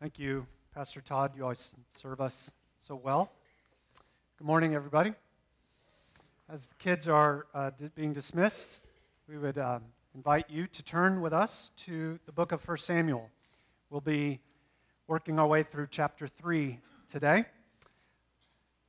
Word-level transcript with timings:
Thank 0.00 0.18
you, 0.18 0.46
Pastor 0.74 1.02
Todd. 1.02 1.32
You 1.36 1.42
always 1.42 1.74
serve 1.94 2.22
us 2.22 2.50
so 2.80 2.94
well. 2.94 3.30
Good 4.38 4.46
morning, 4.46 4.74
everybody. 4.74 5.12
As 6.48 6.68
the 6.68 6.74
kids 6.76 7.06
are 7.06 7.44
uh, 7.52 7.72
being 7.94 8.14
dismissed, 8.14 8.80
we 9.28 9.36
would 9.36 9.58
um, 9.58 9.82
invite 10.14 10.46
you 10.48 10.66
to 10.68 10.82
turn 10.82 11.20
with 11.20 11.34
us 11.34 11.70
to 11.84 12.18
the 12.24 12.32
book 12.32 12.50
of 12.50 12.66
1 12.66 12.78
Samuel. 12.78 13.28
We'll 13.90 14.00
be 14.00 14.40
working 15.06 15.38
our 15.38 15.46
way 15.46 15.64
through 15.64 15.88
chapter 15.90 16.26
3 16.26 16.78
today. 17.10 17.44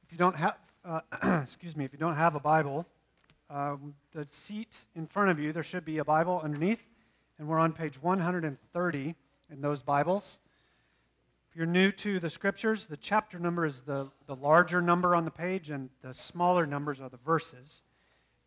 If 0.05 0.14
you 0.14 0.18
don't 0.18 0.38
have, 0.38 0.55
uh, 0.86 1.02
excuse 1.43 1.75
me, 1.75 1.84
if 1.84 1.91
you 1.91 2.00
don't 2.00 2.16
have 2.16 2.36
a 2.36 2.39
Bible, 2.39 2.88
um, 3.50 3.96
the 4.14 4.25
seat 4.30 4.78
in 4.96 5.07
front 5.07 5.30
of 5.30 5.41
you, 5.41 5.52
there 5.52 5.62
should 5.62 5.84
be 5.84 5.98
a 5.98 6.05
Bible 6.05 6.39
underneath, 6.41 6.88
and 7.38 7.50
we're 7.50 7.59
on 7.59 7.73
page 7.73 8.02
130 8.02 9.16
in 9.52 9.59
those 9.59 9.82
Bibles. 9.82 10.39
If 11.52 11.57
you're 11.57 11.65
new 11.65 11.91
to 11.91 12.18
the 12.21 12.29
scriptures, 12.29 12.86
the 12.86 12.96
chapter 12.96 13.37
number 13.37 13.65
is 13.65 13.82
the, 13.82 14.07
the 14.25 14.37
larger 14.37 14.82
number 14.82 15.18
on 15.18 15.25
the 15.25 15.32
page, 15.32 15.69
and 15.69 15.89
the 16.01 16.14
smaller 16.14 16.65
numbers 16.65 17.01
are 17.01 17.09
the 17.09 17.19
verses. 17.25 17.83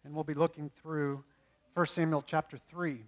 And 0.02 0.14
we'll 0.14 0.24
be 0.24 0.32
looking 0.32 0.70
through 0.80 1.22
1 1.74 1.84
Samuel 1.84 2.24
chapter 2.26 2.56
3. 2.56 3.04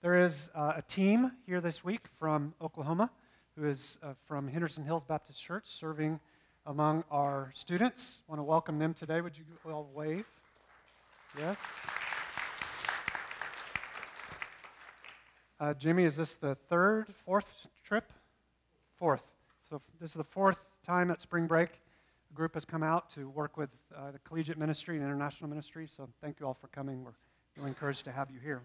There 0.00 0.24
is 0.24 0.48
uh, 0.54 0.72
a 0.76 0.80
team 0.80 1.32
here 1.44 1.60
this 1.60 1.84
week 1.84 2.06
from 2.18 2.54
Oklahoma 2.62 3.10
who 3.58 3.66
is 3.66 3.98
uh, 4.02 4.14
from 4.26 4.48
Henderson 4.48 4.84
Hills 4.84 5.04
Baptist 5.04 5.38
Church 5.38 5.66
serving 5.66 6.18
among 6.64 7.04
our 7.10 7.50
students. 7.52 8.22
Want 8.28 8.38
to 8.38 8.42
welcome 8.42 8.78
them 8.78 8.94
today. 8.94 9.20
Would 9.20 9.36
you 9.36 9.44
all 9.70 9.90
wave? 9.94 10.24
Yes. 11.38 11.58
Uh, 15.60 15.74
Jimmy, 15.74 16.04
is 16.04 16.16
this 16.16 16.36
the 16.36 16.54
third, 16.70 17.12
fourth 17.26 17.66
trip? 17.84 18.10
Fourth. 18.96 19.22
So 19.68 19.80
this 20.00 20.10
is 20.10 20.16
the 20.16 20.24
fourth 20.24 20.64
time 20.84 21.10
at 21.10 21.20
spring 21.20 21.46
break 21.46 21.80
the 22.28 22.34
group 22.34 22.54
has 22.54 22.64
come 22.64 22.82
out 22.82 23.10
to 23.10 23.28
work 23.30 23.56
with 23.56 23.70
uh, 23.94 24.10
the 24.10 24.18
collegiate 24.20 24.58
ministry 24.58 24.96
and 24.96 25.04
international 25.04 25.48
ministry. 25.50 25.86
So 25.86 26.08
thank 26.20 26.40
you 26.40 26.46
all 26.46 26.54
for 26.54 26.68
coming. 26.68 27.04
We're 27.04 27.12
really 27.56 27.68
encouraged 27.68 28.04
to 28.04 28.12
have 28.12 28.30
you 28.30 28.38
here. 28.40 28.62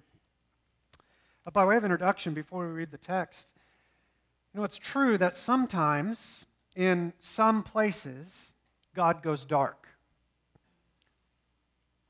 But 1.43 1.53
by 1.53 1.65
way 1.65 1.77
of 1.77 1.83
introduction, 1.83 2.33
before 2.33 2.67
we 2.67 2.73
read 2.73 2.91
the 2.91 2.97
text, 2.97 3.51
you 4.53 4.59
know, 4.59 4.63
it's 4.63 4.77
true 4.77 5.17
that 5.17 5.35
sometimes 5.35 6.45
in 6.75 7.13
some 7.19 7.63
places 7.63 8.53
God 8.95 9.21
goes 9.23 9.45
dark. 9.45 9.87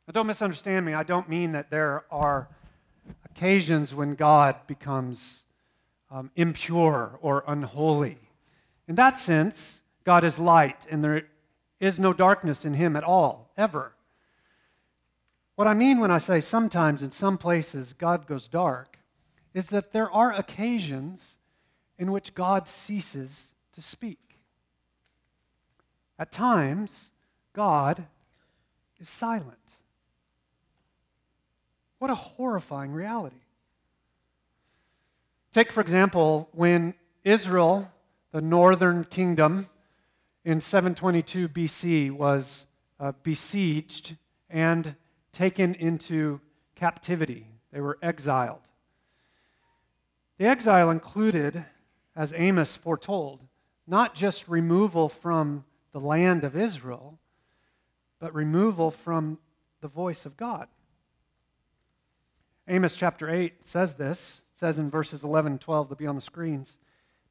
Now, 0.07 0.13
don't 0.13 0.27
misunderstand 0.27 0.85
me. 0.85 0.93
I 0.93 1.03
don't 1.03 1.29
mean 1.29 1.51
that 1.53 1.69
there 1.69 2.03
are 2.11 2.49
occasions 3.25 3.93
when 3.95 4.15
God 4.15 4.55
becomes 4.67 5.43
um, 6.11 6.29
impure 6.35 7.17
or 7.21 7.43
unholy. 7.47 8.17
In 8.87 8.95
that 8.95 9.19
sense, 9.19 9.79
God 10.03 10.23
is 10.23 10.37
light, 10.37 10.85
and 10.89 11.03
there 11.03 11.23
is 11.79 11.99
no 11.99 12.13
darkness 12.13 12.65
in 12.65 12.73
him 12.73 12.95
at 12.95 13.03
all, 13.03 13.51
ever. 13.57 13.93
What 15.55 15.67
I 15.67 15.73
mean 15.73 15.99
when 15.99 16.11
I 16.11 16.17
say 16.17 16.41
sometimes 16.41 17.01
in 17.01 17.11
some 17.11 17.37
places 17.37 17.93
God 17.93 18.27
goes 18.27 18.47
dark 18.47 18.97
is 19.53 19.67
that 19.67 19.91
there 19.91 20.09
are 20.11 20.33
occasions 20.33 21.37
in 21.97 22.11
which 22.11 22.33
God 22.33 22.67
ceases 22.67 23.51
to 23.73 23.81
speak. 23.81 24.39
At 26.17 26.31
times, 26.31 27.11
God 27.53 28.05
is 28.99 29.09
silent. 29.09 29.57
What 31.99 32.11
a 32.11 32.15
horrifying 32.15 32.91
reality. 32.91 33.40
Take, 35.53 35.73
for 35.73 35.81
example, 35.81 36.47
when 36.53 36.93
Israel, 37.25 37.91
the 38.31 38.39
northern 38.39 39.03
kingdom, 39.03 39.67
in 40.45 40.61
722 40.61 41.49
BC 41.49 42.09
was 42.09 42.67
uh, 43.01 43.11
besieged 43.21 44.15
and 44.49 44.95
taken 45.33 45.75
into 45.75 46.39
captivity. 46.75 47.47
They 47.73 47.81
were 47.81 47.97
exiled. 48.01 48.61
The 50.37 50.45
exile 50.45 50.89
included, 50.89 51.65
as 52.15 52.33
Amos 52.33 52.77
foretold, 52.77 53.41
not 53.85 54.15
just 54.15 54.47
removal 54.47 55.09
from 55.09 55.65
the 55.91 55.99
land 55.99 56.45
of 56.45 56.55
Israel, 56.55 57.19
but 58.19 58.33
removal 58.33 58.89
from 58.89 59.37
the 59.81 59.89
voice 59.89 60.25
of 60.25 60.37
God. 60.37 60.69
Amos 62.69 62.95
chapter 62.95 63.29
8 63.29 63.65
says 63.65 63.95
this 63.95 64.41
says 64.61 64.77
in 64.77 64.91
verses 64.91 65.23
11 65.23 65.53
and 65.53 65.61
12 65.61 65.89
to 65.89 65.95
be 65.95 66.05
on 66.05 66.15
the 66.15 66.21
screens 66.21 66.77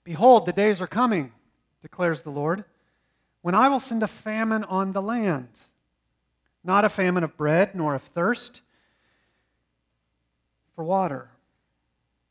Behold, 0.03 0.47
the 0.47 0.53
days 0.53 0.81
are 0.81 0.87
coming, 0.87 1.33
declares 1.81 2.23
the 2.23 2.31
Lord, 2.31 2.65
when 3.43 3.55
I 3.55 3.69
will 3.69 3.79
send 3.79 4.03
a 4.03 4.09
famine 4.09 4.65
on 4.65 4.93
the 4.93 5.03
land. 5.03 5.49
Not 6.65 6.85
a 6.85 6.89
famine 6.89 7.23
of 7.23 7.37
bread, 7.37 7.75
nor 7.75 7.95
of 7.95 8.03
thirst 8.03 8.63
for 10.75 10.85
water, 10.85 11.31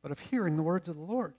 but 0.02 0.12
of 0.12 0.20
hearing 0.20 0.58
the 0.58 0.64
words 0.64 0.90
of 0.90 0.98
the 0.98 1.02
Lord. 1.02 1.34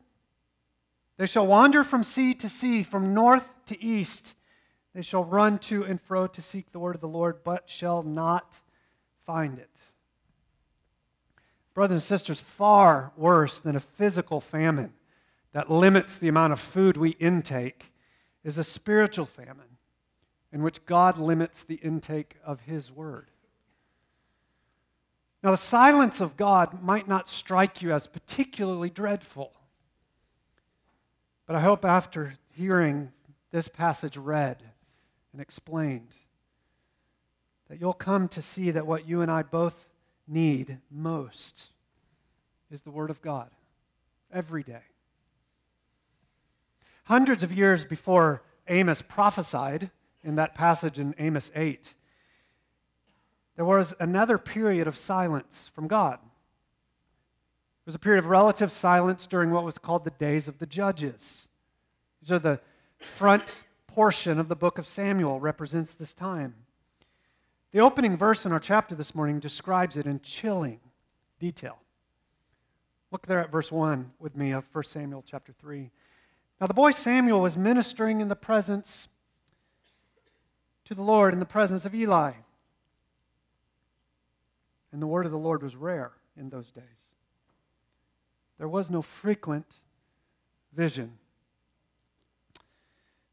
They 1.19 1.27
shall 1.27 1.47
wander 1.47 1.85
from 1.85 2.03
sea 2.03 2.33
to 2.35 2.49
sea, 2.49 2.83
from 2.83 3.13
north 3.13 3.49
to 3.67 3.81
east. 3.83 4.35
They 4.95 5.03
shall 5.03 5.25
run 5.25 5.59
to 5.61 5.85
and 5.85 6.01
fro 6.01 6.27
to 6.29 6.41
seek 6.43 6.73
the 6.73 6.79
word 6.79 6.95
of 6.95 7.01
the 7.01 7.09
Lord, 7.09 7.45
but 7.45 7.69
shall 7.69 8.03
not 8.03 8.61
find 9.27 9.59
it. 9.59 9.71
Brothers 11.75 11.95
and 11.95 12.03
sisters, 12.03 12.41
far 12.41 13.13
worse 13.17 13.59
than 13.59 13.77
a 13.77 13.81
physical 13.81 14.41
famine 14.41 14.93
that 15.53 15.71
limits 15.71 16.19
the 16.19 16.29
amount 16.29 16.53
of 16.53 16.61
food 16.61 16.97
we 16.97 17.11
intake 17.11 17.93
is 18.45 18.59
a 18.59 18.65
spiritual 18.65 19.27
famine 19.27 19.79
in 20.53 20.63
which 20.63 20.85
God 20.85 21.17
limits 21.17 21.63
the 21.63 21.77
intake 21.77 22.37
of 22.45 22.61
His 22.63 22.91
Word. 22.91 23.31
Now, 25.43 25.53
the 25.53 25.57
silence 25.57 26.21
of 26.21 26.37
God 26.37 26.83
might 26.83 27.09
not 27.09 27.29
strike 27.29 27.81
you 27.81 27.93
as 27.93 28.07
particularly 28.07 28.91
dreadful, 28.91 29.53
but 31.47 31.57
I 31.57 31.61
hope 31.61 31.85
after 31.85 32.35
hearing 32.57 33.13
this 33.51 33.69
passage 33.69 34.17
read 34.17 34.63
and 35.33 35.41
explained, 35.41 36.15
that 37.69 37.81
you'll 37.81 37.93
come 37.93 38.29
to 38.29 38.43
see 38.43 38.71
that 38.73 38.87
what 38.87 39.09
you 39.09 39.23
and 39.23 39.31
I 39.31 39.43
both 39.43 39.87
need 40.31 40.79
most 40.91 41.69
is 42.71 42.83
the 42.83 42.91
Word 42.91 43.11
of 43.11 43.21
God 43.21 43.51
every 44.33 44.63
day. 44.63 44.83
Hundreds 47.05 47.43
of 47.43 47.53
years 47.53 47.85
before 47.85 48.43
Amos 48.69 49.03
prophesied 49.03 49.91
in 50.23 50.37
that 50.37 50.55
passage 50.55 50.99
in 50.99 51.15
Amos 51.19 51.51
8, 51.55 51.95
there 53.57 53.65
was 53.65 53.93
another 53.99 54.39
period 54.39 54.87
of 54.87 54.97
silence 54.97 55.71
from 55.75 55.89
God. 55.89 56.19
There 56.21 57.87
was 57.87 57.95
a 57.95 57.99
period 57.99 58.21
of 58.21 58.31
relative 58.31 58.71
silence 58.71 59.27
during 59.27 59.51
what 59.51 59.65
was 59.65 59.79
called 59.79 60.05
the 60.05 60.11
days 60.13 60.47
of 60.47 60.59
the 60.59 60.67
judges. 60.67 61.49
These 62.21 62.31
are 62.31 62.39
the 62.39 62.61
front 62.99 63.65
portion 63.87 64.39
of 64.39 64.49
the 64.49 64.57
book 64.57 64.79
of 64.79 64.87
Samuel 64.87 65.41
represents 65.41 65.95
this 65.95 66.15
time. 66.15 66.55
The 67.73 67.81
opening 67.81 68.17
verse 68.17 68.45
in 68.45 68.53
our 68.53 68.59
chapter 68.59 68.95
this 68.95 69.15
morning 69.15 69.39
describes 69.39 69.97
it 69.97 70.07
in 70.07 70.21
chilling 70.21 70.81
detail. 71.39 71.79
Look 73.13 73.27
there 73.27 73.39
at 73.39 73.53
verse 73.53 73.71
1 73.71 74.13
with 74.19 74.37
me 74.37 74.51
of 74.51 74.65
1 74.73 74.85
Samuel 74.85 75.25
chapter 75.27 75.53
3. 75.53 75.91
Now, 76.61 76.67
the 76.67 76.75
boy 76.75 76.91
Samuel 76.91 77.41
was 77.41 77.57
ministering 77.57 78.21
in 78.21 78.29
the 78.29 78.37
presence 78.37 79.09
to 80.85 80.95
the 80.95 81.03
Lord 81.03 81.33
in 81.33 81.39
the 81.39 81.47
presence 81.47 81.85
of 81.85 81.95
Eli. 81.95 82.33
And 84.93 85.01
the 85.01 85.07
word 85.07 85.25
of 85.25 85.33
the 85.33 85.39
Lord 85.39 85.63
was 85.63 85.77
rare 85.77 86.13
in 86.37 86.51
those 86.51 86.73
days. 86.73 86.83
There 88.59 88.69
was 88.69 88.91
no 88.91 89.01
frequent 89.01 89.77
vision. 90.73 91.19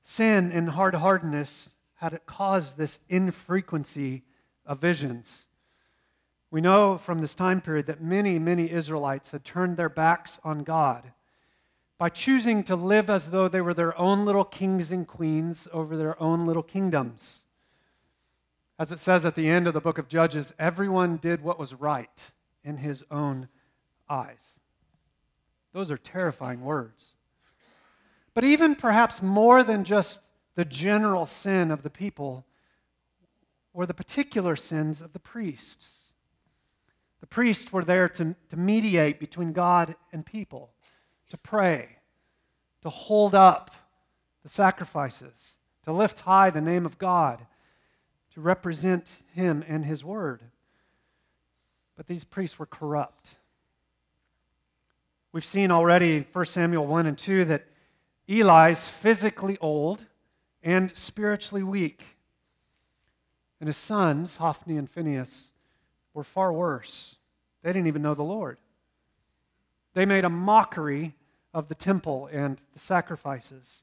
Sin 0.03 0.51
and 0.51 0.69
hard 0.69 0.95
hardness 0.95 1.69
had 1.97 2.13
it 2.13 2.25
caused 2.25 2.77
this 2.77 2.99
infrequency 3.09 4.23
of 4.65 4.79
visions. 4.79 5.45
We 6.49 6.61
know 6.61 6.97
from 6.97 7.19
this 7.19 7.35
time 7.35 7.59
period 7.61 7.87
that 7.87 8.01
many, 8.01 8.39
many 8.39 8.71
Israelites 8.71 9.31
had 9.31 9.43
turned 9.43 9.77
their 9.77 9.89
backs 9.89 10.39
on 10.43 10.63
God 10.63 11.11
by 11.97 12.09
choosing 12.09 12.63
to 12.63 12.75
live 12.75 13.09
as 13.09 13.31
though 13.31 13.47
they 13.47 13.61
were 13.61 13.73
their 13.73 13.97
own 13.97 14.25
little 14.25 14.45
kings 14.45 14.91
and 14.91 15.07
queens 15.07 15.67
over 15.73 15.97
their 15.97 16.21
own 16.21 16.45
little 16.45 16.63
kingdoms. 16.63 17.39
As 18.79 18.91
it 18.91 18.99
says 18.99 19.25
at 19.25 19.35
the 19.35 19.49
end 19.49 19.67
of 19.67 19.73
the 19.73 19.81
book 19.81 19.97
of 19.97 20.07
Judges, 20.07 20.53
everyone 20.59 21.17
did 21.17 21.41
what 21.41 21.57
was 21.57 21.73
right 21.73 22.31
in 22.63 22.77
his 22.77 23.03
own 23.09 23.49
eyes. 24.07 24.43
Those 25.73 25.89
are 25.89 25.97
terrifying 25.97 26.61
words. 26.61 27.05
But 28.35 28.43
even 28.43 28.75
perhaps 28.75 29.23
more 29.23 29.63
than 29.63 29.83
just 29.83 30.19
the 30.57 30.65
general 30.65 31.27
sin 31.27 31.69
of 31.69 31.83
the 31.83 31.89
people, 31.89 32.43
were 33.73 33.85
the 33.85 33.93
particular 33.93 34.55
sins 34.55 35.03
of 35.03 35.13
the 35.13 35.19
priests. 35.19 35.99
The 37.19 37.27
priests 37.27 37.71
were 37.71 37.85
there 37.85 38.09
to, 38.09 38.35
to 38.49 38.57
mediate 38.57 39.19
between 39.19 39.53
God 39.53 39.95
and 40.11 40.25
people, 40.25 40.71
to 41.29 41.37
pray, 41.37 41.97
to 42.81 42.89
hold 42.89 43.35
up 43.35 43.69
the 44.41 44.49
sacrifices, 44.49 45.57
to 45.83 45.93
lift 45.93 46.21
high 46.21 46.49
the 46.49 46.59
name 46.59 46.87
of 46.87 46.97
God, 46.97 47.45
to 48.33 48.41
represent 48.41 49.11
Him 49.35 49.63
and 49.67 49.85
His 49.85 50.03
Word. 50.03 50.41
But 51.95 52.07
these 52.07 52.23
priests 52.23 52.57
were 52.57 52.65
corrupt. 52.65 53.35
We've 55.31 55.45
seen 55.45 55.69
already 55.69 56.15
in 56.15 56.25
1 56.33 56.45
Samuel 56.45 56.87
1 56.87 57.05
and 57.05 57.17
2 57.17 57.45
that 57.45 57.67
Eli's 58.27 58.87
physically 58.87 59.59
old 59.61 60.03
and 60.63 60.95
spiritually 60.95 61.63
weak. 61.63 62.03
And 63.59 63.67
his 63.67 63.77
sons, 63.77 64.37
Hophni 64.37 64.77
and 64.77 64.89
Phinehas, 64.89 65.51
were 66.13 66.23
far 66.23 66.53
worse. 66.53 67.15
They 67.63 67.73
didn't 67.73 67.87
even 67.87 68.01
know 68.01 68.13
the 68.13 68.23
Lord. 68.23 68.57
They 69.93 70.05
made 70.05 70.25
a 70.25 70.29
mockery 70.29 71.15
of 71.53 71.67
the 71.67 71.75
temple 71.75 72.29
and 72.31 72.61
the 72.73 72.79
sacrifices. 72.79 73.81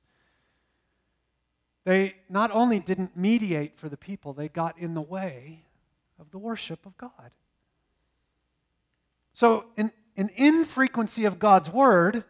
They 1.84 2.14
not 2.28 2.50
only 2.50 2.80
didn't 2.80 3.16
mediate 3.16 3.76
for 3.76 3.88
the 3.88 3.96
people, 3.96 4.32
they 4.32 4.48
got 4.48 4.78
in 4.78 4.94
the 4.94 5.02
way 5.02 5.64
of 6.18 6.30
the 6.30 6.38
worship 6.38 6.86
of 6.86 6.96
God. 6.96 7.30
So, 9.34 9.66
an, 9.76 9.90
an 10.16 10.30
infrequency 10.36 11.24
of 11.24 11.38
God's 11.38 11.70
word 11.70 12.24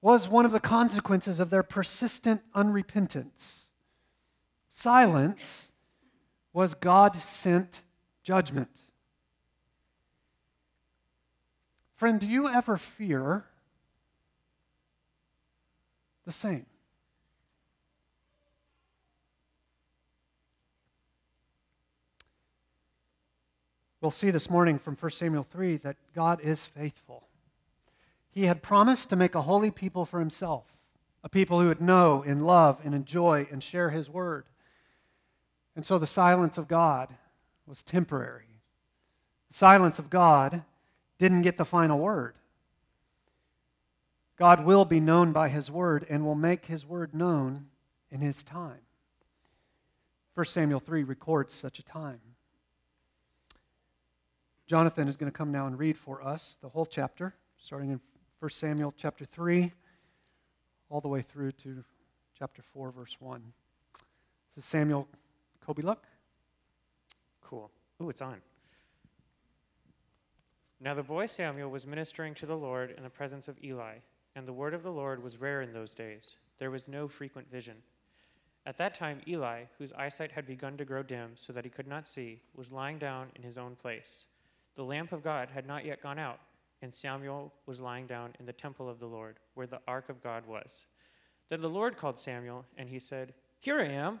was 0.00 0.28
one 0.28 0.46
of 0.46 0.52
the 0.52 0.60
consequences 0.60 1.38
of 1.38 1.50
their 1.50 1.62
persistent 1.62 2.40
unrepentance. 2.54 3.67
Silence 4.78 5.72
was 6.52 6.74
God 6.74 7.16
sent 7.16 7.80
judgment. 8.22 8.70
Friend, 11.96 12.20
do 12.20 12.26
you 12.26 12.48
ever 12.48 12.76
fear 12.76 13.44
the 16.24 16.30
same? 16.30 16.64
We'll 24.00 24.12
see 24.12 24.30
this 24.30 24.48
morning 24.48 24.78
from 24.78 24.94
1 24.94 25.10
Samuel 25.10 25.42
3 25.42 25.78
that 25.78 25.96
God 26.14 26.40
is 26.40 26.64
faithful. 26.64 27.24
He 28.30 28.46
had 28.46 28.62
promised 28.62 29.10
to 29.10 29.16
make 29.16 29.34
a 29.34 29.42
holy 29.42 29.72
people 29.72 30.04
for 30.04 30.20
himself, 30.20 30.66
a 31.24 31.28
people 31.28 31.60
who 31.60 31.66
would 31.66 31.80
know 31.80 32.22
and 32.24 32.46
love 32.46 32.78
and 32.84 32.94
enjoy 32.94 33.48
and 33.50 33.60
share 33.60 33.90
his 33.90 34.08
word. 34.08 34.44
And 35.78 35.86
so 35.86 35.96
the 35.96 36.08
silence 36.08 36.58
of 36.58 36.66
God 36.66 37.14
was 37.64 37.84
temporary. 37.84 38.58
The 39.46 39.54
silence 39.54 40.00
of 40.00 40.10
God 40.10 40.64
didn't 41.20 41.42
get 41.42 41.56
the 41.56 41.64
final 41.64 42.00
word. 42.00 42.34
God 44.36 44.64
will 44.64 44.84
be 44.84 44.98
known 44.98 45.30
by 45.30 45.48
his 45.48 45.70
word 45.70 46.04
and 46.10 46.24
will 46.24 46.34
make 46.34 46.66
his 46.66 46.84
word 46.84 47.14
known 47.14 47.66
in 48.10 48.20
his 48.20 48.42
time. 48.42 48.80
1 50.34 50.46
Samuel 50.46 50.80
3 50.80 51.04
records 51.04 51.54
such 51.54 51.78
a 51.78 51.84
time. 51.84 52.18
Jonathan 54.66 55.06
is 55.06 55.14
going 55.14 55.30
to 55.30 55.38
come 55.38 55.52
now 55.52 55.68
and 55.68 55.78
read 55.78 55.96
for 55.96 56.20
us 56.26 56.56
the 56.60 56.70
whole 56.70 56.86
chapter, 56.86 57.36
starting 57.56 57.90
in 57.90 58.00
1 58.40 58.50
Samuel 58.50 58.92
chapter 58.96 59.24
3, 59.24 59.72
all 60.90 61.00
the 61.00 61.06
way 61.06 61.22
through 61.22 61.52
to 61.52 61.84
chapter 62.36 62.62
4, 62.62 62.90
verse 62.90 63.16
1. 63.20 63.40
This 64.56 64.64
is 64.64 64.68
Samuel 64.68 65.06
Kobe 65.68 65.82
Luck. 65.82 66.06
Cool. 67.42 67.70
Ooh, 68.00 68.08
it's 68.08 68.22
on. 68.22 68.40
Now 70.80 70.94
the 70.94 71.02
boy 71.02 71.26
Samuel 71.26 71.68
was 71.68 71.86
ministering 71.86 72.32
to 72.36 72.46
the 72.46 72.56
Lord 72.56 72.94
in 72.96 73.02
the 73.02 73.10
presence 73.10 73.48
of 73.48 73.62
Eli, 73.62 73.96
and 74.34 74.48
the 74.48 74.52
word 74.54 74.72
of 74.72 74.82
the 74.82 74.90
Lord 74.90 75.22
was 75.22 75.36
rare 75.36 75.60
in 75.60 75.74
those 75.74 75.92
days. 75.92 76.38
There 76.58 76.70
was 76.70 76.88
no 76.88 77.06
frequent 77.06 77.52
vision. 77.52 77.74
At 78.64 78.78
that 78.78 78.94
time, 78.94 79.20
Eli, 79.28 79.64
whose 79.76 79.92
eyesight 79.92 80.32
had 80.32 80.46
begun 80.46 80.78
to 80.78 80.86
grow 80.86 81.02
dim 81.02 81.32
so 81.34 81.52
that 81.52 81.66
he 81.66 81.70
could 81.70 81.86
not 81.86 82.08
see, 82.08 82.40
was 82.54 82.72
lying 82.72 82.96
down 82.96 83.26
in 83.36 83.42
his 83.42 83.58
own 83.58 83.76
place. 83.76 84.24
The 84.74 84.84
lamp 84.84 85.12
of 85.12 85.22
God 85.22 85.50
had 85.50 85.66
not 85.66 85.84
yet 85.84 86.02
gone 86.02 86.18
out, 86.18 86.40
and 86.80 86.94
Samuel 86.94 87.52
was 87.66 87.82
lying 87.82 88.06
down 88.06 88.32
in 88.40 88.46
the 88.46 88.54
temple 88.54 88.88
of 88.88 89.00
the 89.00 89.06
Lord, 89.06 89.36
where 89.52 89.66
the 89.66 89.82
ark 89.86 90.08
of 90.08 90.22
God 90.22 90.46
was. 90.46 90.86
Then 91.50 91.60
the 91.60 91.68
Lord 91.68 91.98
called 91.98 92.18
Samuel, 92.18 92.64
and 92.78 92.88
he 92.88 92.98
said, 92.98 93.34
Here 93.60 93.78
I 93.78 93.88
am, 93.88 94.20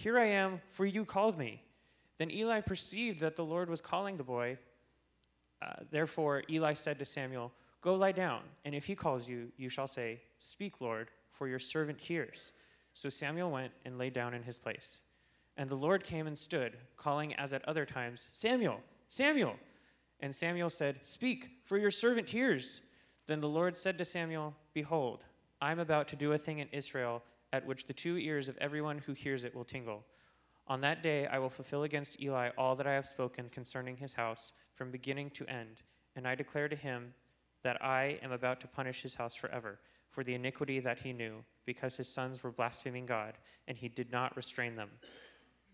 Here 0.00 0.18
I 0.18 0.28
am, 0.28 0.62
for 0.72 0.86
you 0.86 1.04
called 1.04 1.36
me. 1.36 1.62
Then 2.16 2.30
Eli 2.30 2.62
perceived 2.62 3.20
that 3.20 3.36
the 3.36 3.44
Lord 3.44 3.68
was 3.68 3.82
calling 3.82 4.16
the 4.16 4.24
boy, 4.24 4.56
uh, 5.60 5.74
therefore, 5.90 6.42
Eli 6.48 6.72
said 6.72 6.98
to 7.00 7.04
Samuel, 7.04 7.52
Go 7.82 7.96
lie 7.96 8.12
down, 8.12 8.40
and 8.64 8.74
if 8.74 8.86
he 8.86 8.94
calls 8.94 9.28
you, 9.28 9.52
you 9.58 9.68
shall 9.68 9.86
say, 9.86 10.22
Speak, 10.38 10.80
Lord, 10.80 11.10
for 11.32 11.48
your 11.48 11.58
servant 11.58 12.00
hears. 12.00 12.54
So 12.94 13.10
Samuel 13.10 13.50
went 13.50 13.72
and 13.84 13.98
lay 13.98 14.08
down 14.08 14.32
in 14.32 14.42
his 14.42 14.56
place. 14.56 15.02
And 15.58 15.68
the 15.68 15.74
Lord 15.74 16.02
came 16.02 16.26
and 16.26 16.38
stood, 16.38 16.78
calling 16.96 17.34
as 17.34 17.52
at 17.52 17.68
other 17.68 17.84
times, 17.84 18.30
Samuel, 18.32 18.80
Samuel. 19.10 19.56
And 20.20 20.34
Samuel 20.34 20.70
said, 20.70 21.00
Speak, 21.02 21.50
for 21.66 21.76
your 21.76 21.90
servant 21.90 22.30
hears. 22.30 22.80
Then 23.26 23.40
the 23.40 23.50
Lord 23.50 23.76
said 23.76 23.98
to 23.98 24.06
Samuel, 24.06 24.54
Behold, 24.72 25.26
I 25.60 25.72
am 25.72 25.78
about 25.78 26.08
to 26.08 26.16
do 26.16 26.32
a 26.32 26.38
thing 26.38 26.58
in 26.58 26.68
Israel 26.72 27.22
at 27.52 27.66
which 27.66 27.86
the 27.86 27.92
two 27.92 28.16
ears 28.16 28.48
of 28.48 28.56
everyone 28.58 28.98
who 28.98 29.12
hears 29.12 29.44
it 29.44 29.54
will 29.54 29.64
tingle. 29.64 30.04
On 30.66 30.80
that 30.82 31.02
day 31.02 31.26
I 31.26 31.38
will 31.38 31.50
fulfill 31.50 31.82
against 31.82 32.20
Eli 32.20 32.50
all 32.56 32.76
that 32.76 32.86
I 32.86 32.94
have 32.94 33.06
spoken 33.06 33.48
concerning 33.50 33.96
his 33.96 34.14
house 34.14 34.52
from 34.74 34.90
beginning 34.90 35.30
to 35.30 35.46
end, 35.46 35.82
and 36.14 36.26
I 36.28 36.34
declare 36.34 36.68
to 36.68 36.76
him 36.76 37.14
that 37.62 37.82
I 37.84 38.18
am 38.22 38.32
about 38.32 38.60
to 38.60 38.68
punish 38.68 39.02
his 39.02 39.16
house 39.16 39.34
forever 39.34 39.80
for 40.10 40.24
the 40.24 40.34
iniquity 40.34 40.80
that 40.80 40.98
he 40.98 41.12
knew, 41.12 41.44
because 41.64 41.96
his 41.96 42.08
sons 42.08 42.42
were 42.42 42.50
blaspheming 42.50 43.06
God, 43.06 43.34
and 43.68 43.78
he 43.78 43.88
did 43.88 44.10
not 44.10 44.36
restrain 44.36 44.74
them. 44.74 44.90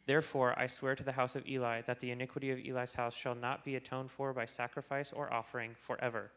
Therefore, 0.06 0.54
I 0.58 0.66
swear 0.66 0.94
to 0.94 1.02
the 1.02 1.12
house 1.12 1.34
of 1.34 1.48
Eli 1.48 1.82
that 1.82 2.00
the 2.00 2.10
iniquity 2.10 2.50
of 2.50 2.58
Eli's 2.58 2.94
house 2.94 3.14
shall 3.14 3.34
not 3.34 3.64
be 3.64 3.76
atoned 3.76 4.10
for 4.10 4.32
by 4.32 4.44
sacrifice 4.44 5.12
or 5.12 5.32
offering 5.32 5.74
forever. 5.80 6.30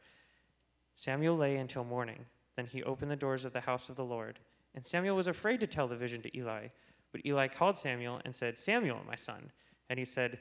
Samuel 0.95 1.37
lay 1.37 1.57
until 1.57 1.83
morning. 1.83 2.25
Then 2.55 2.65
he 2.65 2.83
opened 2.83 3.11
the 3.11 3.15
doors 3.15 3.45
of 3.45 3.53
the 3.53 3.61
house 3.61 3.89
of 3.89 3.95
the 3.95 4.03
Lord. 4.03 4.39
And 4.75 4.85
Samuel 4.85 5.15
was 5.15 5.27
afraid 5.27 5.59
to 5.59 5.67
tell 5.67 5.87
the 5.87 5.95
vision 5.95 6.21
to 6.21 6.37
Eli. 6.37 6.67
But 7.11 7.25
Eli 7.25 7.47
called 7.47 7.77
Samuel 7.77 8.21
and 8.23 8.35
said, 8.35 8.59
Samuel, 8.59 9.01
my 9.07 9.15
son. 9.15 9.51
And 9.89 9.97
he 9.97 10.05
said, 10.05 10.39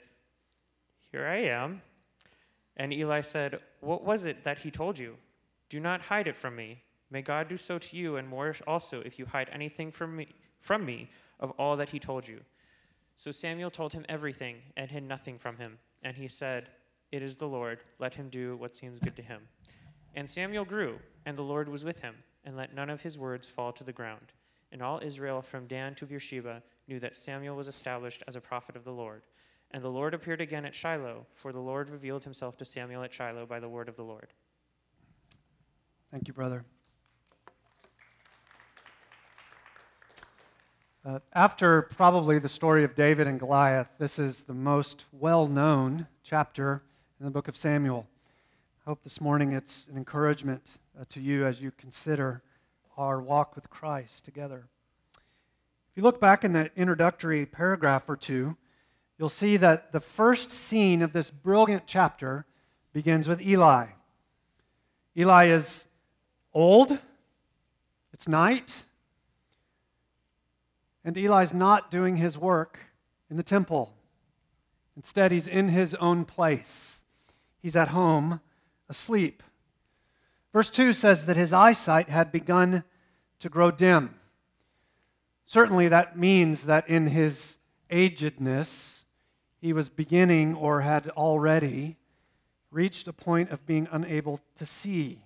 Here 1.10 1.26
I 1.26 1.38
am. 1.44 1.82
And 2.76 2.92
Eli 2.92 3.22
said, 3.22 3.60
What 3.80 4.04
was 4.04 4.24
it 4.24 4.44
that 4.44 4.58
he 4.58 4.70
told 4.70 4.98
you? 4.98 5.16
Do 5.70 5.80
not 5.80 6.02
hide 6.02 6.28
it 6.28 6.36
from 6.36 6.56
me. 6.56 6.82
May 7.10 7.22
God 7.22 7.48
do 7.48 7.56
so 7.56 7.78
to 7.78 7.96
you, 7.96 8.16
and 8.16 8.28
more 8.28 8.54
also, 8.66 9.00
if 9.00 9.18
you 9.18 9.26
hide 9.26 9.48
anything 9.50 9.90
from 9.90 10.16
me, 10.16 10.28
from 10.60 10.84
me 10.84 11.10
of 11.40 11.50
all 11.52 11.76
that 11.76 11.88
he 11.88 11.98
told 11.98 12.28
you. 12.28 12.40
So 13.16 13.32
Samuel 13.32 13.70
told 13.70 13.92
him 13.92 14.04
everything, 14.08 14.56
and 14.76 14.90
hid 14.90 15.02
nothing 15.02 15.38
from 15.38 15.56
him. 15.56 15.78
And 16.02 16.16
he 16.16 16.28
said, 16.28 16.68
It 17.10 17.22
is 17.22 17.38
the 17.38 17.48
Lord. 17.48 17.80
Let 17.98 18.14
him 18.14 18.28
do 18.28 18.56
what 18.56 18.76
seems 18.76 19.00
good 19.00 19.16
to 19.16 19.22
him. 19.22 19.42
And 20.14 20.28
Samuel 20.28 20.64
grew, 20.64 20.98
and 21.24 21.36
the 21.36 21.42
Lord 21.42 21.68
was 21.68 21.84
with 21.84 22.00
him, 22.00 22.14
and 22.48 22.56
let 22.56 22.74
none 22.74 22.88
of 22.88 23.02
his 23.02 23.18
words 23.18 23.46
fall 23.46 23.72
to 23.74 23.84
the 23.84 23.92
ground. 23.92 24.32
And 24.72 24.80
all 24.80 25.00
Israel, 25.04 25.42
from 25.42 25.66
Dan 25.66 25.94
to 25.96 26.06
Beersheba, 26.06 26.62
knew 26.88 26.98
that 26.98 27.14
Samuel 27.14 27.54
was 27.54 27.68
established 27.68 28.22
as 28.26 28.36
a 28.36 28.40
prophet 28.40 28.74
of 28.74 28.84
the 28.84 28.90
Lord. 28.90 29.20
And 29.70 29.84
the 29.84 29.90
Lord 29.90 30.14
appeared 30.14 30.40
again 30.40 30.64
at 30.64 30.74
Shiloh, 30.74 31.26
for 31.34 31.52
the 31.52 31.60
Lord 31.60 31.90
revealed 31.90 32.24
himself 32.24 32.56
to 32.56 32.64
Samuel 32.64 33.02
at 33.02 33.12
Shiloh 33.12 33.44
by 33.44 33.60
the 33.60 33.68
word 33.68 33.86
of 33.86 33.96
the 33.96 34.02
Lord. 34.02 34.28
Thank 36.10 36.26
you, 36.26 36.32
brother. 36.32 36.64
Uh, 41.04 41.18
after 41.34 41.82
probably 41.82 42.38
the 42.38 42.48
story 42.48 42.82
of 42.82 42.94
David 42.94 43.26
and 43.26 43.38
Goliath, 43.38 43.88
this 43.98 44.18
is 44.18 44.44
the 44.44 44.54
most 44.54 45.04
well 45.12 45.46
known 45.46 46.06
chapter 46.22 46.82
in 47.20 47.26
the 47.26 47.30
book 47.30 47.46
of 47.46 47.58
Samuel. 47.58 48.06
I 48.86 48.88
hope 48.88 49.04
this 49.04 49.20
morning 49.20 49.52
it's 49.52 49.86
an 49.88 49.98
encouragement 49.98 50.62
uh, 50.98 51.04
to 51.10 51.20
you 51.20 51.46
as 51.46 51.60
you 51.60 51.70
consider 51.70 52.42
our 52.96 53.20
walk 53.20 53.54
with 53.54 53.70
Christ 53.70 54.24
together. 54.24 54.66
If 55.90 55.96
you 55.96 56.02
look 56.02 56.20
back 56.20 56.44
in 56.44 56.52
that 56.52 56.72
introductory 56.76 57.46
paragraph 57.46 58.08
or 58.08 58.16
two, 58.16 58.56
you'll 59.18 59.28
see 59.28 59.56
that 59.58 59.92
the 59.92 60.00
first 60.00 60.50
scene 60.50 61.02
of 61.02 61.12
this 61.12 61.30
brilliant 61.30 61.84
chapter 61.86 62.46
begins 62.92 63.28
with 63.28 63.40
Eli. 63.40 63.86
Eli 65.16 65.46
is 65.46 65.84
old, 66.52 66.98
it's 68.12 68.26
night, 68.26 68.84
And 71.04 71.16
Eli's 71.16 71.54
not 71.54 71.90
doing 71.90 72.16
his 72.16 72.36
work 72.36 72.78
in 73.30 73.36
the 73.36 73.42
temple. 73.42 73.94
Instead, 74.96 75.32
he's 75.32 75.46
in 75.46 75.68
his 75.68 75.94
own 75.94 76.24
place. 76.24 77.02
He's 77.62 77.76
at 77.76 77.88
home, 77.88 78.40
asleep. 78.88 79.42
Verse 80.52 80.70
2 80.70 80.92
says 80.92 81.26
that 81.26 81.36
his 81.36 81.52
eyesight 81.52 82.08
had 82.08 82.32
begun 82.32 82.84
to 83.40 83.48
grow 83.48 83.70
dim. 83.70 84.14
Certainly, 85.44 85.88
that 85.88 86.18
means 86.18 86.64
that 86.64 86.88
in 86.88 87.08
his 87.08 87.56
agedness, 87.90 89.02
he 89.60 89.72
was 89.72 89.88
beginning 89.88 90.54
or 90.54 90.82
had 90.82 91.08
already 91.10 91.96
reached 92.70 93.08
a 93.08 93.12
point 93.12 93.50
of 93.50 93.64
being 93.66 93.88
unable 93.90 94.40
to 94.56 94.66
see. 94.66 95.22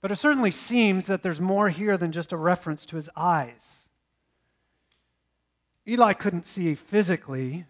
But 0.00 0.10
it 0.10 0.16
certainly 0.16 0.50
seems 0.50 1.06
that 1.06 1.22
there's 1.22 1.40
more 1.40 1.68
here 1.68 1.96
than 1.96 2.12
just 2.12 2.32
a 2.32 2.36
reference 2.36 2.86
to 2.86 2.96
his 2.96 3.10
eyes. 3.16 3.88
Eli 5.86 6.12
couldn't 6.12 6.46
see 6.46 6.74
physically, 6.74 7.66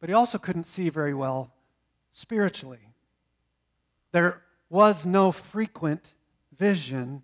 but 0.00 0.08
he 0.08 0.14
also 0.14 0.38
couldn't 0.38 0.64
see 0.64 0.88
very 0.88 1.14
well 1.14 1.50
spiritually. 2.12 2.92
There 4.12 4.42
was 4.70 5.06
no 5.06 5.32
frequent 5.32 6.04
vision 6.56 7.22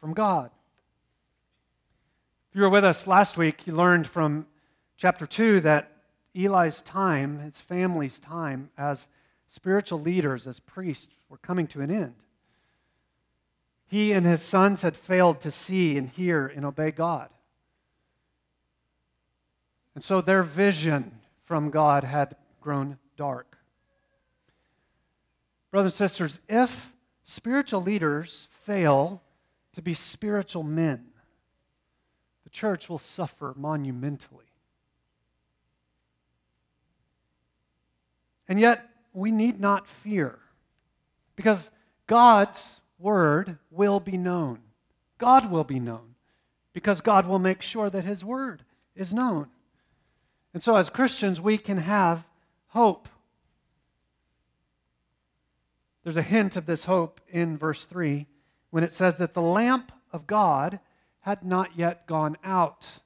from 0.00 0.12
God. 0.12 0.50
If 2.50 2.56
you 2.56 2.62
were 2.62 2.70
with 2.70 2.84
us 2.84 3.06
last 3.06 3.36
week, 3.36 3.66
you 3.66 3.72
learned 3.72 4.06
from 4.06 4.46
chapter 4.96 5.26
2 5.26 5.60
that 5.62 5.90
Eli's 6.36 6.80
time, 6.80 7.38
his 7.38 7.60
family's 7.60 8.18
time 8.18 8.70
as 8.76 9.08
spiritual 9.48 10.00
leaders, 10.00 10.46
as 10.46 10.60
priests, 10.60 11.12
were 11.28 11.38
coming 11.38 11.66
to 11.68 11.80
an 11.80 11.90
end. 11.90 12.14
He 13.86 14.12
and 14.12 14.26
his 14.26 14.42
sons 14.42 14.82
had 14.82 14.96
failed 14.96 15.40
to 15.40 15.50
see 15.50 15.96
and 15.96 16.08
hear 16.08 16.46
and 16.46 16.64
obey 16.64 16.90
God. 16.90 17.28
And 19.94 20.02
so 20.02 20.20
their 20.20 20.42
vision 20.42 21.20
from 21.44 21.70
God 21.70 22.02
had 22.02 22.36
grown 22.60 22.98
dark. 23.16 23.53
Brothers 25.74 26.00
and 26.00 26.08
sisters, 26.08 26.40
if 26.48 26.92
spiritual 27.24 27.82
leaders 27.82 28.46
fail 28.52 29.20
to 29.72 29.82
be 29.82 29.92
spiritual 29.92 30.62
men, 30.62 31.06
the 32.44 32.50
church 32.50 32.88
will 32.88 33.00
suffer 33.00 33.54
monumentally. 33.56 34.44
And 38.46 38.60
yet, 38.60 38.88
we 39.12 39.32
need 39.32 39.58
not 39.58 39.88
fear 39.88 40.38
because 41.34 41.72
God's 42.06 42.78
word 42.96 43.58
will 43.72 43.98
be 43.98 44.16
known. 44.16 44.60
God 45.18 45.50
will 45.50 45.64
be 45.64 45.80
known 45.80 46.14
because 46.72 47.00
God 47.00 47.26
will 47.26 47.40
make 47.40 47.62
sure 47.62 47.90
that 47.90 48.04
his 48.04 48.24
word 48.24 48.62
is 48.94 49.12
known. 49.12 49.48
And 50.52 50.62
so, 50.62 50.76
as 50.76 50.88
Christians, 50.88 51.40
we 51.40 51.58
can 51.58 51.78
have 51.78 52.28
hope. 52.68 53.08
There's 56.04 56.16
a 56.18 56.22
hint 56.22 56.56
of 56.56 56.66
this 56.66 56.84
hope 56.84 57.20
in 57.28 57.56
verse 57.56 57.86
3 57.86 58.26
when 58.70 58.84
it 58.84 58.92
says 58.92 59.14
that 59.14 59.32
the 59.32 59.42
lamp 59.42 59.90
of 60.12 60.26
God 60.26 60.78
had 61.20 61.42
not 61.42 61.76
yet 61.76 62.06
gone 62.06 62.36
out. 62.44 63.00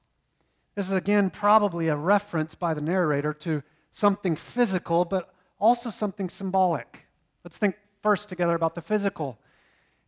This 0.74 0.86
is 0.86 0.92
again 0.92 1.30
probably 1.30 1.86
a 1.86 1.96
reference 1.96 2.56
by 2.56 2.74
the 2.74 2.80
narrator 2.80 3.32
to 3.34 3.62
something 3.92 4.34
physical, 4.34 5.04
but 5.04 5.32
also 5.60 5.90
something 5.90 6.28
symbolic. 6.28 7.06
Let's 7.44 7.56
think 7.56 7.76
first 8.02 8.28
together 8.28 8.56
about 8.56 8.74
the 8.74 8.82
physical. 8.82 9.38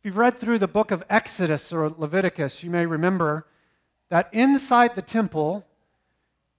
If 0.00 0.06
you've 0.06 0.16
read 0.16 0.38
through 0.38 0.58
the 0.58 0.66
book 0.66 0.90
of 0.90 1.04
Exodus 1.08 1.72
or 1.72 1.88
Leviticus, 1.88 2.64
you 2.64 2.70
may 2.70 2.86
remember 2.86 3.46
that 4.08 4.28
inside 4.32 4.96
the 4.96 5.02
temple, 5.02 5.64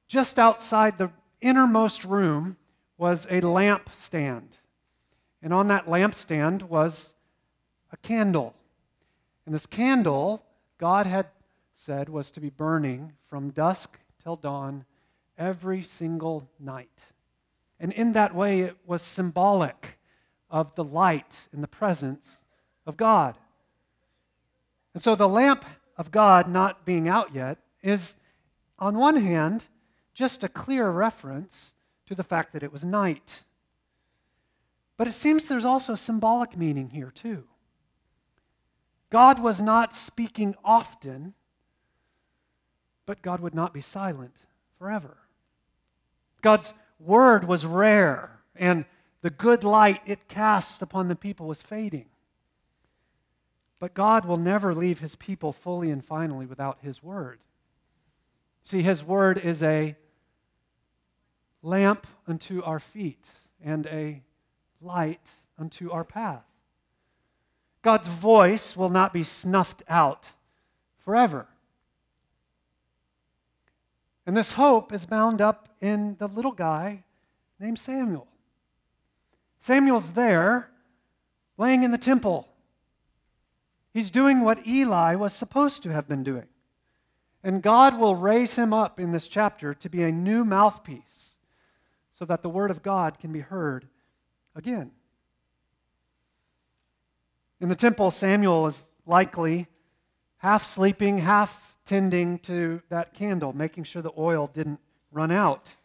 just 0.07 0.39
outside 0.39 0.97
the 0.97 1.11
innermost 1.41 2.05
room, 2.05 2.55
was 2.97 3.25
a 3.25 3.41
lampstand. 3.41 4.47
And 5.41 5.53
on 5.53 5.67
that 5.67 5.87
lampstand 5.87 6.63
was 6.63 7.13
a 7.91 7.97
candle. 7.97 8.53
And 9.45 9.55
this 9.55 9.65
candle, 9.65 10.43
God 10.77 11.07
had 11.07 11.27
said, 11.73 12.09
was 12.09 12.29
to 12.31 12.39
be 12.39 12.49
burning 12.49 13.13
from 13.27 13.49
dusk 13.49 13.99
till 14.21 14.35
dawn 14.35 14.85
every 15.37 15.81
single 15.83 16.47
night. 16.59 16.89
And 17.79 17.91
in 17.91 18.13
that 18.13 18.35
way, 18.35 18.61
it 18.61 18.77
was 18.85 19.01
symbolic 19.01 19.97
of 20.49 20.75
the 20.75 20.83
light 20.83 21.47
and 21.51 21.63
the 21.63 21.67
presence 21.67 22.37
of 22.85 22.97
God. 22.97 23.37
And 24.93 25.01
so 25.01 25.15
the 25.15 25.27
lamp 25.27 25.65
of 25.97 26.11
God 26.11 26.47
not 26.47 26.85
being 26.85 27.07
out 27.07 27.33
yet 27.33 27.57
is, 27.81 28.15
on 28.77 28.97
one 28.97 29.17
hand, 29.17 29.65
just 30.13 30.43
a 30.43 30.49
clear 30.49 30.89
reference 30.89 31.73
to 32.05 32.13
the 32.13 32.23
fact 32.23 32.53
that 32.53 32.63
it 32.63 32.71
was 32.71 32.83
night. 32.83 33.43
But 35.01 35.07
it 35.07 35.13
seems 35.13 35.47
there's 35.47 35.65
also 35.65 35.95
symbolic 35.95 36.55
meaning 36.55 36.91
here, 36.91 37.09
too. 37.09 37.45
God 39.09 39.41
was 39.41 39.59
not 39.59 39.95
speaking 39.95 40.53
often, 40.63 41.33
but 43.07 43.23
God 43.23 43.39
would 43.39 43.55
not 43.55 43.73
be 43.73 43.81
silent 43.81 44.35
forever. 44.77 45.17
God's 46.43 46.75
word 46.99 47.47
was 47.47 47.65
rare, 47.65 48.41
and 48.55 48.85
the 49.23 49.31
good 49.31 49.63
light 49.63 50.01
it 50.05 50.27
cast 50.27 50.83
upon 50.83 51.07
the 51.07 51.15
people 51.15 51.47
was 51.47 51.63
fading. 51.63 52.05
But 53.79 53.95
God 53.95 54.25
will 54.25 54.37
never 54.37 54.75
leave 54.75 54.99
his 54.99 55.15
people 55.15 55.51
fully 55.51 55.89
and 55.89 56.05
finally 56.05 56.45
without 56.45 56.77
his 56.83 57.01
word. 57.01 57.39
See, 58.63 58.83
his 58.83 59.03
word 59.03 59.39
is 59.39 59.63
a 59.63 59.95
lamp 61.63 62.05
unto 62.27 62.61
our 62.61 62.79
feet 62.79 63.25
and 63.63 63.87
a 63.87 64.21
light 64.81 65.21
unto 65.57 65.91
our 65.91 66.03
path. 66.03 66.43
God's 67.81 68.07
voice 68.07 68.75
will 68.75 68.89
not 68.89 69.13
be 69.13 69.23
snuffed 69.23 69.83
out 69.87 70.29
forever. 71.03 71.47
And 74.25 74.37
this 74.37 74.53
hope 74.53 74.93
is 74.93 75.05
bound 75.05 75.41
up 75.41 75.69
in 75.81 76.15
the 76.19 76.27
little 76.27 76.51
guy 76.51 77.03
named 77.59 77.79
Samuel. 77.79 78.27
Samuel's 79.59 80.11
there, 80.11 80.69
laying 81.57 81.83
in 81.83 81.91
the 81.91 81.97
temple. 81.97 82.47
He's 83.93 84.11
doing 84.11 84.41
what 84.41 84.65
Eli 84.65 85.15
was 85.15 85.33
supposed 85.33 85.83
to 85.83 85.89
have 85.89 86.07
been 86.07 86.23
doing. 86.23 86.47
And 87.43 87.63
God 87.63 87.99
will 87.99 88.15
raise 88.15 88.55
him 88.55 88.73
up 88.73 88.99
in 88.99 89.11
this 89.11 89.27
chapter 89.27 89.73
to 89.73 89.89
be 89.89 90.03
a 90.03 90.11
new 90.11 90.45
mouthpiece 90.45 91.31
so 92.13 92.25
that 92.25 92.43
the 92.43 92.49
word 92.49 92.69
of 92.69 92.83
God 92.83 93.17
can 93.19 93.31
be 93.33 93.39
heard 93.39 93.87
again. 94.55 94.91
In 97.59 97.69
the 97.69 97.75
temple, 97.75 98.11
Samuel 98.11 98.67
is 98.67 98.83
likely 99.05 99.67
half 100.37 100.65
sleeping, 100.65 101.19
half 101.19 101.77
tending 101.85 102.39
to 102.39 102.81
that 102.89 103.13
candle, 103.13 103.53
making 103.53 103.83
sure 103.83 104.01
the 104.01 104.11
oil 104.17 104.49
didn't 104.51 104.79
run 105.11 105.31
out. 105.31 105.75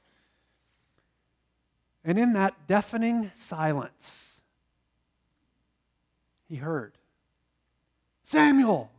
And 2.05 2.19
in 2.19 2.33
that 2.35 2.67
deafening 2.67 3.33
silence, 3.35 4.41
he 6.49 6.57
heard 6.57 6.93
Samuel! 8.23 8.91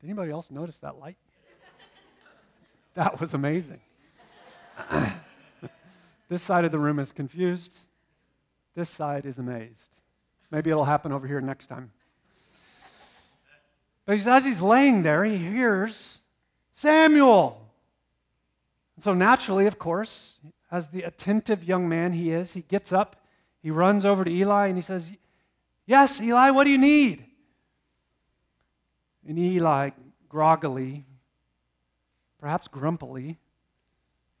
Did 0.00 0.08
anybody 0.08 0.32
else 0.32 0.50
notice 0.50 0.78
that 0.78 0.98
light? 0.98 1.16
That 2.94 3.18
was 3.20 3.32
amazing. 3.32 3.80
This 6.32 6.42
side 6.42 6.64
of 6.64 6.72
the 6.72 6.78
room 6.78 6.98
is 6.98 7.12
confused. 7.12 7.76
This 8.74 8.88
side 8.88 9.26
is 9.26 9.38
amazed. 9.38 10.00
Maybe 10.50 10.70
it'll 10.70 10.86
happen 10.86 11.12
over 11.12 11.26
here 11.26 11.42
next 11.42 11.66
time. 11.66 11.92
But 14.06 14.26
as 14.26 14.42
he's 14.42 14.62
laying 14.62 15.02
there, 15.02 15.24
he 15.24 15.36
hears 15.36 16.22
Samuel. 16.72 17.70
And 18.96 19.04
so, 19.04 19.12
naturally, 19.12 19.66
of 19.66 19.78
course, 19.78 20.38
as 20.70 20.88
the 20.88 21.02
attentive 21.02 21.64
young 21.64 21.86
man 21.86 22.14
he 22.14 22.32
is, 22.32 22.54
he 22.54 22.62
gets 22.62 22.94
up, 22.94 23.16
he 23.62 23.70
runs 23.70 24.06
over 24.06 24.24
to 24.24 24.30
Eli, 24.30 24.68
and 24.68 24.78
he 24.78 24.82
says, 24.82 25.12
Yes, 25.84 26.18
Eli, 26.18 26.48
what 26.48 26.64
do 26.64 26.70
you 26.70 26.78
need? 26.78 27.26
And 29.28 29.38
Eli, 29.38 29.90
groggily, 30.30 31.04
perhaps 32.40 32.68
grumpily, 32.68 33.38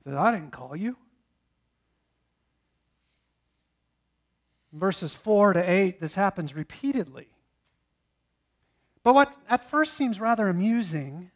said, 0.04 0.14
I 0.14 0.32
didn't 0.32 0.52
call 0.52 0.74
you. 0.74 0.96
Verses 4.72 5.14
4 5.14 5.54
to 5.54 5.70
8, 5.70 6.00
this 6.00 6.14
happens 6.14 6.54
repeatedly. 6.54 7.28
But 9.02 9.14
what 9.14 9.34
at 9.48 9.68
first 9.68 9.94
seems 9.94 10.20
rather 10.20 10.48
amusing 10.48 11.30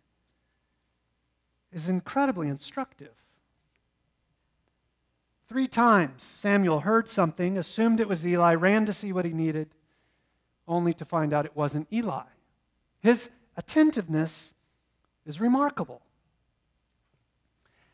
is 1.72 1.88
incredibly 1.88 2.48
instructive. 2.48 3.12
Three 5.48 5.68
times 5.68 6.22
Samuel 6.22 6.80
heard 6.80 7.08
something, 7.08 7.58
assumed 7.58 8.00
it 8.00 8.08
was 8.08 8.26
Eli, 8.26 8.54
ran 8.54 8.86
to 8.86 8.92
see 8.92 9.12
what 9.12 9.24
he 9.24 9.32
needed, 9.32 9.68
only 10.66 10.92
to 10.94 11.04
find 11.04 11.32
out 11.32 11.44
it 11.44 11.56
wasn't 11.56 11.86
Eli. 11.92 12.24
His 13.00 13.30
attentiveness 13.56 14.54
is 15.24 15.40
remarkable. 15.40 16.02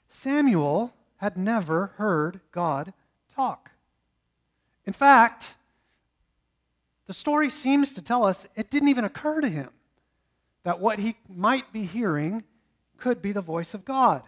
Samuel 0.09 0.95
had 1.17 1.37
never 1.37 1.93
heard 1.97 2.41
God 2.53 2.93
talk. 3.35 3.72
In 4.87 4.93
fact, 4.93 5.55
the 7.07 7.13
story 7.13 7.51
seems 7.51 7.93
to 7.93 8.03
tell 8.03 8.25
us 8.25 8.47
it 8.57 8.71
didn't 8.71 8.89
even 8.89 9.05
occur 9.05 9.41
to 9.41 9.49
him 9.49 9.71
that 10.65 10.81
what 10.81 10.99
he 10.99 11.17
might 11.29 11.73
be 11.73 11.85
hearing 11.85 12.45
could 12.97 13.21
be 13.21 13.33
the 13.33 13.41
voice 13.41 13.75
of 13.75 13.85
God. 13.85 14.23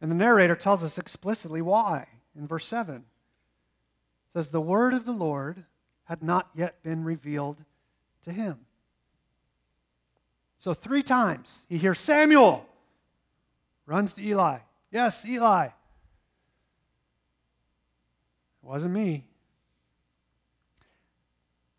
And 0.00 0.10
the 0.10 0.14
narrator 0.14 0.54
tells 0.54 0.84
us 0.84 0.98
explicitly 0.98 1.60
why 1.60 2.06
in 2.36 2.46
verse 2.46 2.66
7. 2.66 2.96
It 2.96 3.02
says, 4.32 4.50
The 4.50 4.60
word 4.60 4.94
of 4.94 5.04
the 5.04 5.12
Lord 5.12 5.64
had 6.04 6.22
not 6.22 6.50
yet 6.54 6.82
been 6.82 7.02
revealed 7.02 7.58
to 8.24 8.32
him. 8.32 8.58
So, 10.58 10.74
three 10.74 11.02
times 11.02 11.64
he 11.68 11.78
hears 11.78 12.00
Samuel, 12.00 12.66
runs 13.86 14.12
to 14.14 14.22
Eli. 14.22 14.58
Yes, 14.90 15.24
Eli. 15.24 15.68
Wasn't 18.66 18.92
me. 18.92 19.24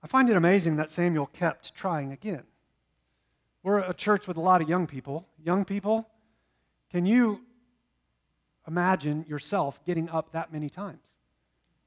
I 0.01 0.07
find 0.07 0.29
it 0.29 0.37
amazing 0.37 0.77
that 0.77 0.89
Samuel 0.89 1.25
kept 1.25 1.75
trying 1.75 2.13
again. 2.13 2.43
We're 3.61 3.79
a 3.79 3.93
church 3.93 4.25
with 4.25 4.37
a 4.37 4.41
lot 4.41 4.61
of 4.61 4.69
young 4.69 4.87
people. 4.87 5.27
Young 5.43 5.65
people, 5.65 6.07
can 6.89 7.05
you 7.05 7.41
imagine 8.65 9.25
yourself 9.27 9.83
getting 9.83 10.09
up 10.09 10.31
that 10.31 10.53
many 10.53 10.69
times? 10.69 11.01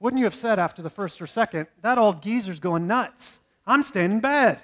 Wouldn't 0.01 0.19
you 0.19 0.27
have 0.27 0.35
said 0.35 0.59
after 0.59 0.83
the 0.83 0.91
first 0.91 1.23
or 1.23 1.27
second, 1.27 1.69
that 1.81 1.97
old 1.97 2.23
geezer's 2.23 2.61
going 2.61 2.87
nuts? 2.87 3.41
I'm 3.67 3.83
staying 3.83 4.13
in 4.13 4.21
bed. 4.21 4.61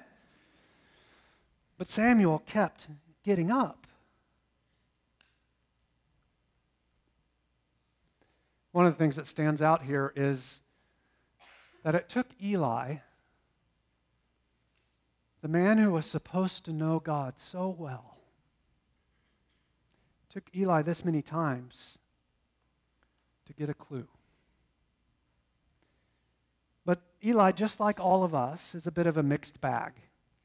But 1.78 1.88
Samuel 1.88 2.40
kept 2.40 2.88
getting 3.25 3.50
up. 3.50 3.86
One 8.76 8.85
of 8.85 8.92
the 8.92 8.99
things 8.99 9.16
that 9.16 9.26
stands 9.26 9.62
out 9.62 9.85
here 9.85 10.12
is 10.14 10.61
that 11.83 11.95
it 11.95 12.11
took 12.11 12.26
Eli, 12.45 12.97
the 15.40 15.49
man 15.49 15.78
who 15.78 15.92
was 15.92 16.04
supposed 16.04 16.66
to 16.66 16.75
know 16.75 17.00
God 17.00 17.38
so 17.38 17.71
well, 17.71 18.18
took 20.28 20.50
Eli 20.54 20.83
this 20.83 21.06
many 21.06 21.23
times 21.23 21.97
to 23.47 23.54
get 23.54 23.71
a 23.71 23.73
clue. 23.73 24.09
But 26.85 27.00
Eli, 27.25 27.52
just 27.52 27.80
like 27.80 27.99
all 27.99 28.25
of 28.25 28.35
us, 28.35 28.75
is 28.75 28.87
a 28.87 28.92
bit 28.92 29.06
of 29.06 29.16
a 29.16 29.23
mixed 29.23 29.59
bag. 29.62 29.95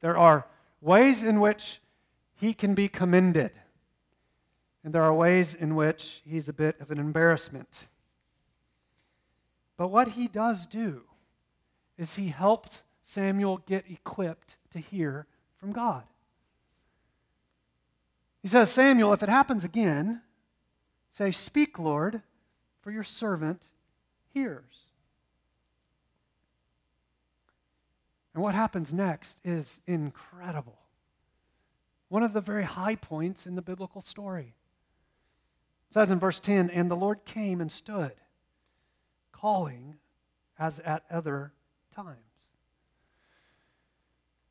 There 0.00 0.16
are 0.16 0.46
ways 0.80 1.22
in 1.22 1.38
which 1.38 1.82
he 2.34 2.54
can 2.54 2.74
be 2.74 2.88
commended, 2.88 3.52
and 4.82 4.94
there 4.94 5.02
are 5.02 5.12
ways 5.12 5.54
in 5.54 5.74
which 5.74 6.22
he's 6.24 6.48
a 6.48 6.54
bit 6.54 6.80
of 6.80 6.90
an 6.90 6.98
embarrassment. 6.98 7.88
But 9.82 9.88
what 9.88 10.10
he 10.10 10.28
does 10.28 10.64
do 10.64 11.02
is 11.98 12.14
he 12.14 12.28
helps 12.28 12.84
Samuel 13.02 13.56
get 13.66 13.84
equipped 13.90 14.54
to 14.70 14.78
hear 14.78 15.26
from 15.56 15.72
God. 15.72 16.04
He 18.42 18.48
says, 18.48 18.70
Samuel, 18.70 19.12
if 19.12 19.24
it 19.24 19.28
happens 19.28 19.64
again, 19.64 20.22
say, 21.10 21.32
Speak, 21.32 21.80
Lord, 21.80 22.22
for 22.80 22.92
your 22.92 23.02
servant 23.02 23.64
hears. 24.32 24.86
And 28.34 28.42
what 28.44 28.54
happens 28.54 28.92
next 28.92 29.36
is 29.42 29.80
incredible. 29.88 30.78
One 32.08 32.22
of 32.22 32.34
the 32.34 32.40
very 32.40 32.62
high 32.62 32.94
points 32.94 33.48
in 33.48 33.56
the 33.56 33.62
biblical 33.62 34.00
story. 34.00 34.54
It 35.90 35.94
says 35.94 36.12
in 36.12 36.20
verse 36.20 36.38
10 36.38 36.70
And 36.70 36.88
the 36.88 36.94
Lord 36.94 37.24
came 37.24 37.60
and 37.60 37.72
stood, 37.72 38.12
calling 39.42 39.96
as 40.56 40.78
at 40.80 41.02
other 41.10 41.52
times. 41.94 42.16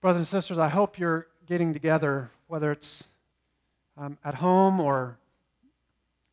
Brothers 0.01 0.19
and 0.19 0.27
sisters, 0.27 0.57
I 0.57 0.67
hope 0.67 0.99
you're 0.99 1.27
getting 1.47 1.71
together, 1.71 2.29
whether 2.47 2.73
it's 2.73 3.05
um, 3.97 4.17
at 4.25 4.35
home 4.35 4.81
or 4.81 5.17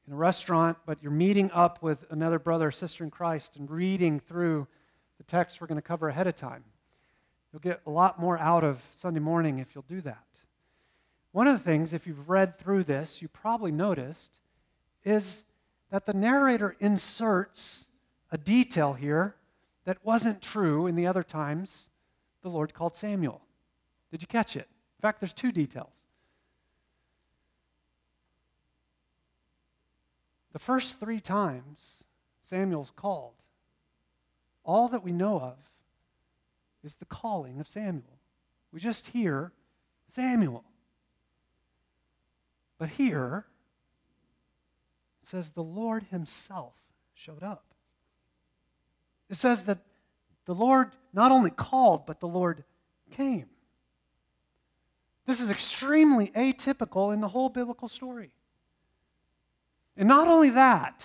in 0.09 0.12
a 0.12 0.16
restaurant, 0.16 0.77
but 0.87 0.99
you're 1.01 1.12
meeting 1.12 1.53
up 1.53 1.83
with 1.83 2.05
another 2.11 2.40
brother 2.40 2.66
or 2.66 2.71
sister 2.73 3.05
in 3.05 3.11
Christ 3.11 3.57
and 3.57 3.71
reading 3.71 4.18
through 4.18 4.66
the 5.18 5.25
text 5.25 5.61
we're 5.61 5.68
going 5.68 5.77
to 5.77 5.83
cover 5.83 6.09
ahead 6.09 6.27
of 6.27 6.35
time. 6.35 6.64
You'll 7.53 7.61
get 7.61 7.81
a 7.87 7.90
lot 7.90 8.18
more 8.18 8.38
out 8.38 8.64
of 8.64 8.83
Sunday 8.97 9.21
morning 9.21 9.61
if 9.61 9.68
you'll 9.73 9.85
do 9.88 10.01
that. 10.01 10.25
One 11.31 11.47
of 11.47 11.53
the 11.53 11.62
things, 11.62 11.92
if 11.92 12.09
you've 12.09 12.29
read 12.29 12.59
through 12.59 12.85
this, 12.85 13.23
you 13.23 13.29
probably 13.29 13.71
noticed, 13.71 14.38
is 15.05 15.44
that 15.90 16.07
the 16.07 16.14
narrator 16.14 16.75
inserts 16.81 17.85
a 18.31 18.38
detail 18.38 18.93
here 18.95 19.35
that 19.85 20.05
wasn't 20.05 20.43
true 20.43 20.87
in 20.87 20.95
the 20.97 21.07
other 21.07 21.23
times 21.23 21.91
the 22.43 22.51
Lord 22.51 22.75
called 22.75 22.97
Samuel. 22.97 23.41
Did 24.11 24.23
you 24.23 24.29
catch 24.29 24.57
it? 24.57 24.69
In 24.99 25.03
fact, 25.03 25.21
there's 25.21 25.33
two 25.33 25.53
details. 25.53 25.91
The 30.53 30.59
first 30.59 30.99
three 30.99 31.21
times 31.21 32.03
Samuel's 32.43 32.93
called, 32.97 33.35
all 34.64 34.88
that 34.88 35.05
we 35.05 35.12
know 35.12 35.38
of 35.38 35.57
is 36.83 36.95
the 36.95 37.05
calling 37.05 37.61
of 37.61 37.69
Samuel. 37.69 38.19
We 38.73 38.81
just 38.81 39.07
hear 39.09 39.53
Samuel. 40.09 40.64
But 42.79 42.91
here, 42.91 43.47
it 45.23 45.29
says 45.29 45.51
the 45.51 45.62
Lord 45.62 46.05
Himself 46.11 46.75
showed 47.14 47.43
up. 47.43 47.67
It 49.29 49.37
says 49.37 49.64
that 49.64 49.79
the 50.47 50.55
Lord 50.55 50.93
not 51.12 51.33
only 51.33 51.51
called, 51.51 52.07
but 52.07 52.21
the 52.21 52.29
Lord 52.29 52.64
came. 53.11 53.47
This 55.27 55.41
is 55.41 55.51
extremely 55.51 56.29
atypical 56.29 57.12
in 57.12 57.21
the 57.21 57.29
whole 57.29 57.51
biblical 57.51 57.88
story. 57.88 58.31
And 59.97 60.09
not 60.09 60.29
only 60.29 60.51
that, 60.51 61.05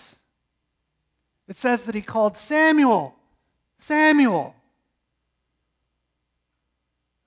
it 1.47 1.57
says 1.57 1.83
that 1.83 1.95
he 1.95 2.01
called 2.01 2.37
Samuel. 2.37 3.15
Samuel. 3.79 4.55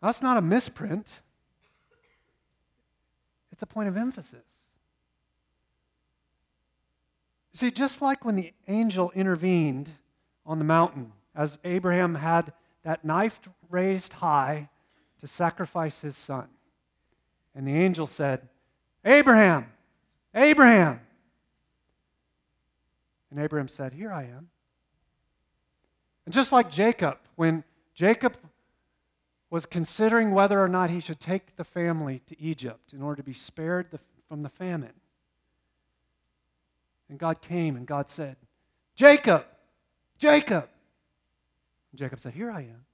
That's 0.00 0.22
not 0.22 0.36
a 0.36 0.42
misprint, 0.42 1.20
it's 3.52 3.62
a 3.62 3.66
point 3.66 3.88
of 3.88 3.96
emphasis. 3.96 4.44
See, 7.52 7.70
just 7.70 8.02
like 8.02 8.24
when 8.24 8.36
the 8.36 8.52
angel 8.68 9.10
intervened 9.14 9.90
on 10.46 10.58
the 10.58 10.64
mountain, 10.64 11.12
as 11.34 11.58
Abraham 11.64 12.14
had 12.14 12.52
that 12.84 13.04
knife 13.04 13.40
raised 13.68 14.14
high 14.14 14.68
to 15.20 15.26
sacrifice 15.26 16.00
his 16.00 16.16
son, 16.16 16.46
and 17.54 17.66
the 17.66 17.74
angel 17.74 18.06
said, 18.06 18.48
Abraham, 19.04 19.66
Abraham. 20.34 21.00
And 23.30 23.40
Abraham 23.40 23.68
said, 23.68 23.92
Here 23.92 24.12
I 24.12 24.24
am. 24.24 24.48
And 26.24 26.32
just 26.34 26.52
like 26.52 26.70
Jacob, 26.70 27.18
when 27.34 27.64
Jacob 27.94 28.36
was 29.48 29.64
considering 29.64 30.32
whether 30.32 30.60
or 30.60 30.68
not 30.68 30.90
he 30.90 31.00
should 31.00 31.20
take 31.20 31.56
the 31.56 31.64
family 31.64 32.20
to 32.26 32.40
Egypt 32.40 32.92
in 32.92 33.02
order 33.02 33.16
to 33.16 33.22
be 33.22 33.32
spared 33.32 33.90
the, 33.90 34.00
from 34.28 34.42
the 34.42 34.48
famine, 34.48 34.92
and 37.08 37.18
God 37.18 37.40
came 37.40 37.76
and 37.76 37.86
God 37.86 38.10
said, 38.10 38.36
Jacob, 38.94 39.44
Jacob. 40.18 40.68
And 41.92 41.98
Jacob 41.98 42.20
said, 42.20 42.34
Here 42.34 42.50
I 42.50 42.60
am. 42.60 42.84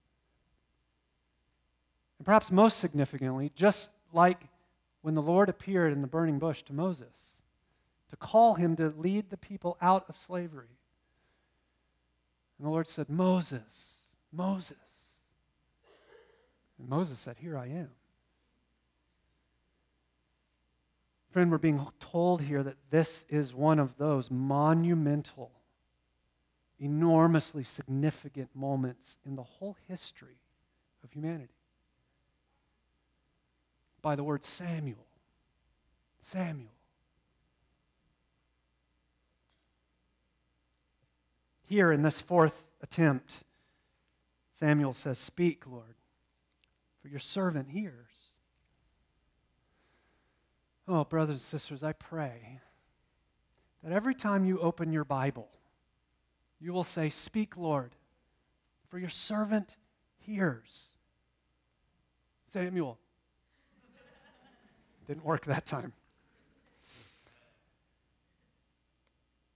And 2.18 2.24
perhaps 2.24 2.50
most 2.50 2.78
significantly, 2.78 3.50
just 3.54 3.90
like 4.12 4.40
when 5.02 5.14
the 5.14 5.22
Lord 5.22 5.48
appeared 5.48 5.92
in 5.92 6.02
the 6.02 6.06
burning 6.06 6.38
bush 6.38 6.62
to 6.64 6.72
Moses, 6.72 7.34
to 8.10 8.16
call 8.16 8.54
him 8.54 8.76
to 8.76 8.92
lead 8.96 9.30
the 9.30 9.36
people 9.36 9.76
out 9.80 10.04
of 10.08 10.16
slavery. 10.16 10.78
And 12.58 12.66
the 12.66 12.70
Lord 12.70 12.86
said, 12.86 13.08
Moses, 13.08 13.96
Moses. 14.32 14.76
And 16.78 16.88
Moses 16.88 17.18
said, 17.18 17.36
Here 17.38 17.56
I 17.56 17.66
am. 17.66 17.90
Friend, 21.32 21.50
we're 21.50 21.58
being 21.58 21.86
told 21.98 22.42
here 22.42 22.62
that 22.62 22.76
this 22.90 23.24
is 23.30 23.54
one 23.54 23.78
of 23.78 23.96
those 23.96 24.30
monumental, 24.30 25.50
enormously 26.82 27.62
significant 27.62 28.50
moments 28.54 29.16
in 29.24 29.36
the 29.36 29.42
whole 29.42 29.76
history 29.88 30.40
of 31.04 31.12
humanity. 31.12 31.54
By 34.02 34.16
the 34.16 34.24
word 34.24 34.44
Samuel. 34.44 35.06
Samuel. 36.22 36.72
Here 41.64 41.92
in 41.92 42.02
this 42.02 42.20
fourth 42.20 42.66
attempt, 42.82 43.44
Samuel 44.52 44.92
says, 44.92 45.18
Speak, 45.18 45.64
Lord, 45.66 45.94
for 47.00 47.08
your 47.08 47.20
servant 47.20 47.70
hears. 47.70 47.94
Oh, 50.88 51.04
brothers 51.04 51.36
and 51.36 51.40
sisters, 51.40 51.84
I 51.84 51.92
pray 51.92 52.60
that 53.84 53.92
every 53.92 54.16
time 54.16 54.44
you 54.44 54.58
open 54.58 54.92
your 54.92 55.04
Bible, 55.04 55.48
you 56.62 56.72
will 56.72 56.84
say, 56.84 57.10
Speak, 57.10 57.56
Lord, 57.56 57.96
for 58.88 58.98
your 58.98 59.08
servant 59.08 59.76
hears. 60.18 60.86
Samuel. 62.52 62.98
Didn't 65.08 65.24
work 65.24 65.46
that 65.46 65.66
time. 65.66 65.92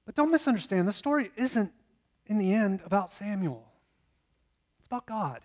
But 0.05 0.14
don't 0.14 0.31
misunderstand, 0.31 0.88
the 0.88 0.92
story 0.92 1.31
isn't, 1.37 1.73
in 2.27 2.38
the 2.38 2.53
end, 2.53 2.81
about 2.85 3.12
Samuel, 3.12 3.64
it's 4.79 4.87
about 4.87 5.07
God. 5.07 5.42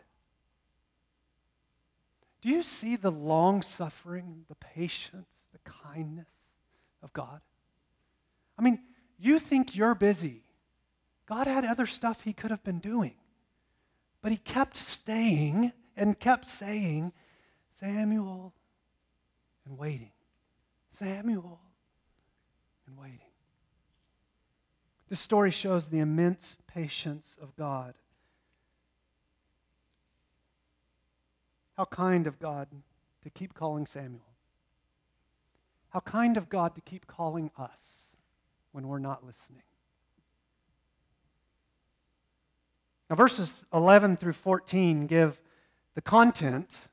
Do 2.41 2.49
you 2.49 2.63
see 2.63 2.95
the 2.95 3.11
long 3.11 3.61
suffering, 3.61 4.45
the 4.49 4.55
patience, 4.55 5.27
the 5.51 5.59
kindness 5.69 6.29
of 7.03 7.13
God? 7.13 7.41
I 8.57 8.63
mean, 8.63 8.79
you 9.19 9.37
think 9.37 9.75
you're 9.75 9.93
busy. 9.93 10.43
God 11.31 11.47
had 11.47 11.63
other 11.63 11.87
stuff 11.87 12.23
he 12.23 12.33
could 12.33 12.51
have 12.51 12.61
been 12.61 12.79
doing. 12.79 13.13
But 14.21 14.33
he 14.33 14.37
kept 14.37 14.75
staying 14.75 15.71
and 15.95 16.19
kept 16.19 16.49
saying, 16.49 17.13
Samuel, 17.79 18.53
and 19.65 19.77
waiting. 19.77 20.11
Samuel, 20.99 21.61
and 22.85 22.97
waiting. 22.97 23.31
This 25.07 25.21
story 25.21 25.51
shows 25.51 25.87
the 25.87 25.99
immense 25.99 26.57
patience 26.67 27.37
of 27.41 27.55
God. 27.55 27.93
How 31.77 31.85
kind 31.85 32.27
of 32.27 32.39
God 32.39 32.67
to 33.23 33.29
keep 33.29 33.53
calling 33.53 33.85
Samuel. 33.85 34.19
How 35.91 36.01
kind 36.01 36.35
of 36.35 36.49
God 36.49 36.75
to 36.75 36.81
keep 36.81 37.07
calling 37.07 37.51
us 37.57 38.09
when 38.73 38.89
we're 38.89 38.99
not 38.99 39.25
listening. 39.25 39.63
Now, 43.11 43.17
verses 43.17 43.65
11 43.73 44.15
through 44.15 44.31
14 44.31 45.05
give 45.05 45.41
the 45.95 46.01
content 46.01 46.87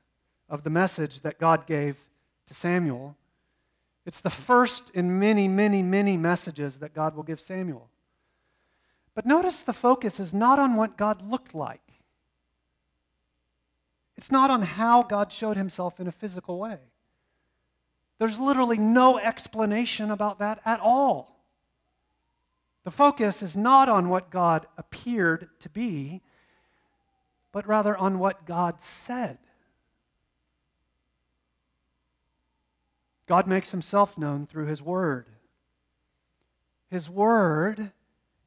of 0.49 0.65
the 0.65 0.69
message 0.69 1.21
that 1.21 1.39
God 1.39 1.65
gave 1.65 1.95
to 2.47 2.53
Samuel. 2.53 3.15
It's 4.05 4.19
the 4.19 4.29
first 4.29 4.89
in 4.89 5.17
many, 5.17 5.47
many, 5.47 5.81
many 5.81 6.17
messages 6.17 6.79
that 6.79 6.93
God 6.93 7.15
will 7.15 7.23
give 7.23 7.39
Samuel. 7.39 7.89
But 9.15 9.25
notice 9.25 9.61
the 9.61 9.71
focus 9.71 10.19
is 10.19 10.33
not 10.33 10.59
on 10.59 10.75
what 10.75 10.97
God 10.97 11.21
looked 11.21 11.55
like. 11.55 12.01
It's 14.17 14.29
not 14.29 14.51
on 14.51 14.63
how 14.63 15.03
God 15.03 15.31
showed 15.31 15.55
himself 15.55 16.01
in 16.01 16.07
a 16.09 16.11
physical 16.11 16.59
way. 16.59 16.79
There's 18.17 18.37
literally 18.37 18.77
no 18.77 19.17
explanation 19.19 20.11
about 20.11 20.39
that 20.39 20.59
at 20.65 20.81
all. 20.81 21.38
The 22.83 22.91
focus 22.91 23.43
is 23.43 23.57
not 23.57 23.89
on 23.89 24.09
what 24.09 24.29
God 24.29 24.65
appeared 24.77 25.49
to 25.59 25.69
be, 25.69 26.21
but 27.51 27.67
rather 27.67 27.97
on 27.97 28.19
what 28.19 28.45
God 28.45 28.81
said. 28.81 29.37
God 33.27 33.47
makes 33.47 33.71
himself 33.71 34.17
known 34.17 34.47
through 34.47 34.65
his 34.65 34.81
word. 34.81 35.27
His 36.89 37.09
word 37.09 37.91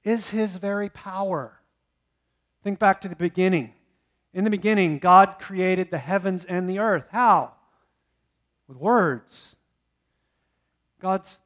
is 0.02 0.30
his 0.30 0.56
very 0.56 0.88
power. 0.88 1.60
Think 2.64 2.78
back 2.78 3.00
to 3.02 3.08
the 3.08 3.16
beginning. 3.16 3.74
In 4.34 4.44
the 4.44 4.50
beginning, 4.50 4.98
God 4.98 5.36
created 5.38 5.90
the 5.90 5.98
heavens 5.98 6.44
and 6.44 6.68
the 6.68 6.78
earth. 6.78 7.06
How? 7.12 7.52
With 8.66 8.76
words. 8.76 9.56
God's 11.00 11.38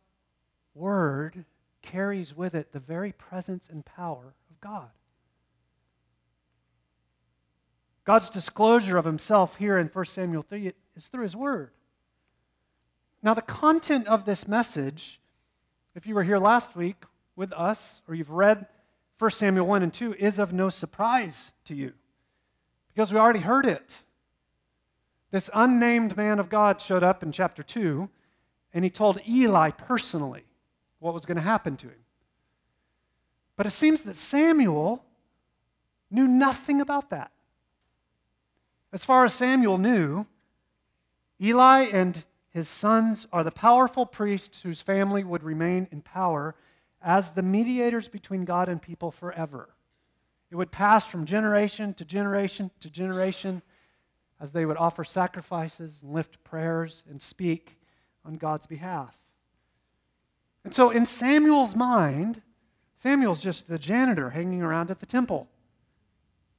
word 0.75 1.45
carries 1.87 2.37
with 2.37 2.55
it 2.55 2.73
the 2.73 2.81
very 2.81 3.13
presence 3.13 3.69
and 3.71 3.85
power 3.85 4.35
of 4.51 4.61
God. 4.61 4.91
God's 8.05 8.29
disclosure 8.29 8.97
of 8.97 9.05
himself 9.05 9.57
here 9.57 9.79
in 9.79 9.87
1 9.87 10.05
Samuel 10.07 10.43
3 10.43 10.73
is 10.97 11.07
through 11.07 11.23
his 11.23 11.37
word. 11.37 11.71
Now, 13.23 13.35
the 13.35 13.43
content 13.43 14.07
of 14.07 14.25
this 14.25 14.47
message, 14.47 15.21
if 15.95 16.07
you 16.07 16.15
were 16.15 16.23
here 16.23 16.39
last 16.39 16.77
week 16.77 17.05
with 17.35 17.53
us, 17.53 18.03
or 18.07 18.15
you've 18.15 18.31
read 18.31 18.67
1 19.19 19.31
Samuel 19.31 19.67
1 19.67 19.83
and 19.83 19.93
2, 19.93 20.15
is 20.15 20.39
of 20.39 20.53
no 20.53 20.71
surprise 20.71 21.53
to 21.65 21.75
you 21.75 21.93
because 22.89 23.13
we 23.13 23.19
already 23.19 23.41
heard 23.41 23.67
it. 23.67 24.05
This 25.31 25.51
unnamed 25.53 26.17
man 26.17 26.39
of 26.39 26.49
God 26.49 26.81
showed 26.81 27.03
up 27.03 27.23
in 27.23 27.31
chapter 27.31 27.63
2, 27.63 28.09
and 28.73 28.85
he 28.85 28.91
told 28.91 29.21
Eli 29.29 29.71
personally 29.71 30.46
what 31.07 31.15
was 31.15 31.25
going 31.25 31.37
to 31.37 31.43
happen 31.43 31.77
to 31.77 31.87
him. 31.87 32.05
But 33.57 33.67
it 33.67 33.71
seems 33.71 34.03
that 34.03 34.17
Samuel 34.17 35.05
knew 36.11 36.27
nothing 36.27 36.81
about 36.81 37.11
that. 37.11 37.31
As 38.93 39.05
far 39.05 39.25
as 39.25 39.33
Samuel 39.33 39.79
knew, 39.79 40.27
Eli 41.41 41.83
and 41.93 42.25
his 42.51 42.69
sons 42.69 43.27
are 43.33 43.45
the 43.45 43.53
powerful 43.53 44.05
priests 44.05 44.63
whose 44.63 44.81
family 44.81 45.23
would 45.23 45.45
remain 45.45 45.87
in 45.93 46.01
power 46.01 46.55
as 47.01 47.31
the 47.31 47.43
mediators 47.43 48.09
between 48.09 48.45
God 48.45 48.69
and 48.69 48.83
people 48.83 49.13
forever. 49.13 49.69
It 50.51 50.57
would 50.57 50.73
pass 50.73 51.07
from 51.07 51.25
generation 51.25 51.95
to 51.95 52.05
generation 52.05 52.71
to 52.81 52.91
generation 52.91 53.63
as 54.41 54.53
they 54.53 54.67
would 54.67 54.77
offer 54.77 55.05
sacrifices 55.05 55.99
and 56.03 56.13
lift 56.13 56.43
prayers 56.43 57.05
and 57.09 57.23
speak 57.23 57.79
on 58.25 58.35
God's 58.35 58.67
behalf. 58.67 59.17
And 60.67 60.75
so, 60.75 60.91
in 60.91 61.07
Samuel's 61.07 61.77
mind, 61.77 62.43
Samuel's 62.99 63.39
just 63.39 63.69
the 63.69 63.79
janitor 63.79 64.31
hanging 64.31 64.63
around 64.63 64.91
at 64.91 64.99
the 64.99 65.07
temple. 65.07 65.47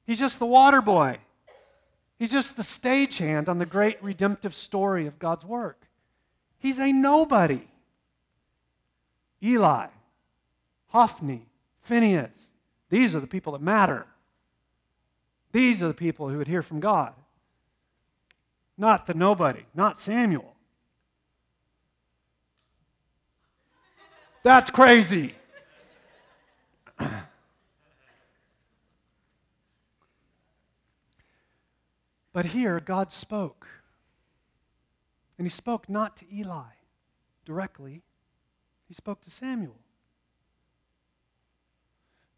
He's 0.06 0.18
just 0.18 0.38
the 0.38 0.46
water 0.46 0.80
boy. 0.80 1.18
He's 2.18 2.32
just 2.32 2.56
the 2.56 2.62
stagehand 2.62 3.50
on 3.50 3.58
the 3.58 3.66
great 3.66 4.02
redemptive 4.02 4.54
story 4.54 5.06
of 5.06 5.18
God's 5.18 5.44
work. 5.44 5.88
He's 6.58 6.78
a 6.78 6.90
nobody. 6.90 7.68
Eli, 9.42 9.88
Hophni, 10.86 11.42
Phinehas, 11.82 12.52
these 12.88 13.14
are 13.14 13.20
the 13.20 13.26
people 13.26 13.52
that 13.52 13.60
matter. 13.60 14.06
These 15.52 15.82
are 15.82 15.88
the 15.88 15.92
people 15.92 16.30
who 16.30 16.38
would 16.38 16.48
hear 16.48 16.62
from 16.62 16.80
God. 16.80 17.12
Not 18.78 19.06
the 19.06 19.12
nobody, 19.12 19.66
not 19.74 19.98
Samuel. 19.98 20.54
That's 24.48 24.70
crazy. 24.70 25.34
but 32.32 32.46
here, 32.46 32.80
God 32.80 33.12
spoke. 33.12 33.68
And 35.36 35.46
he 35.46 35.50
spoke 35.50 35.90
not 35.90 36.16
to 36.16 36.24
Eli 36.34 36.62
directly, 37.44 38.00
he 38.88 38.94
spoke 38.94 39.20
to 39.24 39.30
Samuel. 39.30 39.76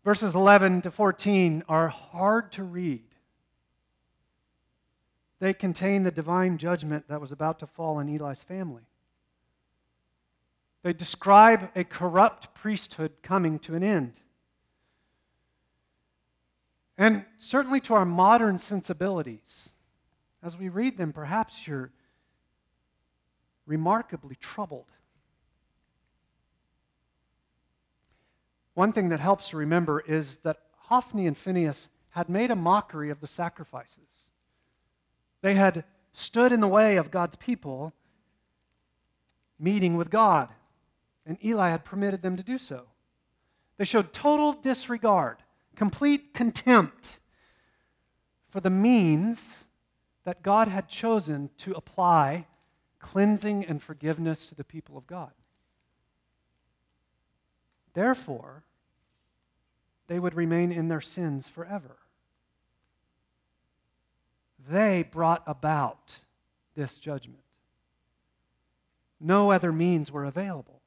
Verses 0.05 0.35
11 0.35 0.83
to 0.83 0.90
14 0.90 1.62
are 1.68 1.90
hard 1.90 2.51
to 2.51 2.64
read. 2.64 3.05
They 5.38 5.55
contain 5.55 6.03
the 6.03 6.11
divine 6.11 6.59
judgment 6.59 7.07
that 7.07 7.20
was 7.20 7.31
about 7.31 7.61
to 7.61 7.68
fall 7.68 7.99
on 7.99 8.09
Eli's 8.09 8.42
family. 8.42 8.89
They 10.83 10.93
describe 10.93 11.71
a 11.77 11.85
corrupt 11.85 12.55
priesthood 12.55 13.12
coming 13.23 13.59
to 13.61 13.75
an 13.75 13.83
end. 13.83 14.14
And 16.97 17.25
certainly 17.38 17.81
to 17.81 17.95
our 17.95 18.05
modern 18.05 18.59
sensibilities, 18.59 19.71
as 20.43 20.59
we 20.59 20.69
read 20.69 20.99
them, 20.99 21.12
perhaps 21.12 21.66
you're 21.66 21.93
remarkably 23.66 24.37
troubled. 24.37 24.90
One 28.75 28.93
thing 28.93 29.11
that 29.11 29.21
helps 29.21 29.51
to 29.51 29.57
remember 29.57 30.01
is 30.01 30.38
that 30.38 30.59
Hophni 30.77 31.27
and 31.27 31.37
Phinehas 31.37 31.88
had 32.11 32.29
made 32.29 32.51
a 32.51 32.57
mockery 32.57 33.11
of 33.11 33.21
the 33.21 33.27
sacrifices. 33.27 34.29
They 35.43 35.55
had 35.55 35.85
stood 36.12 36.53
in 36.53 36.61
the 36.61 36.69
way 36.69 36.97
of 36.97 37.11
God's 37.11 37.37
people 37.37 37.93
meeting 39.59 39.97
with 39.97 40.11
God, 40.11 40.49
and 41.31 41.38
Eli 41.45 41.71
had 41.71 41.85
permitted 41.85 42.23
them 42.23 42.37
to 42.37 42.43
do 42.43 42.59
so. 42.59 42.87
They 43.77 43.85
showed 43.85 44.12
total 44.12 44.53
disregard, 44.53 45.37
complete 45.77 46.35
contempt 46.35 47.21
for 48.49 48.61
the 48.61 48.69
means 48.69 49.69
that 50.25 50.43
God 50.43 50.66
had 50.66 50.88
chosen 50.88 51.49
to 51.59 51.73
apply 51.75 52.49
cleansing 52.99 53.64
and 53.64 53.81
forgiveness 53.81 54.45
to 54.49 54.57
the 54.57 54.64
people 54.64 54.99
of 54.99 55.07
God. 55.07 55.31
Therefore, 57.95 58.64
they 60.09 60.19
would 60.19 60.35
remain 60.35 60.73
in 60.73 60.88
their 60.88 61.01
sins 61.01 61.47
forever. 61.47 61.99
They 64.69 65.05
brought 65.09 65.45
about 65.47 66.25
this 66.75 66.99
judgment. 66.99 67.45
no 69.21 69.53
other 69.53 69.71
means 69.71 70.11
were 70.11 70.25
available. 70.25 70.80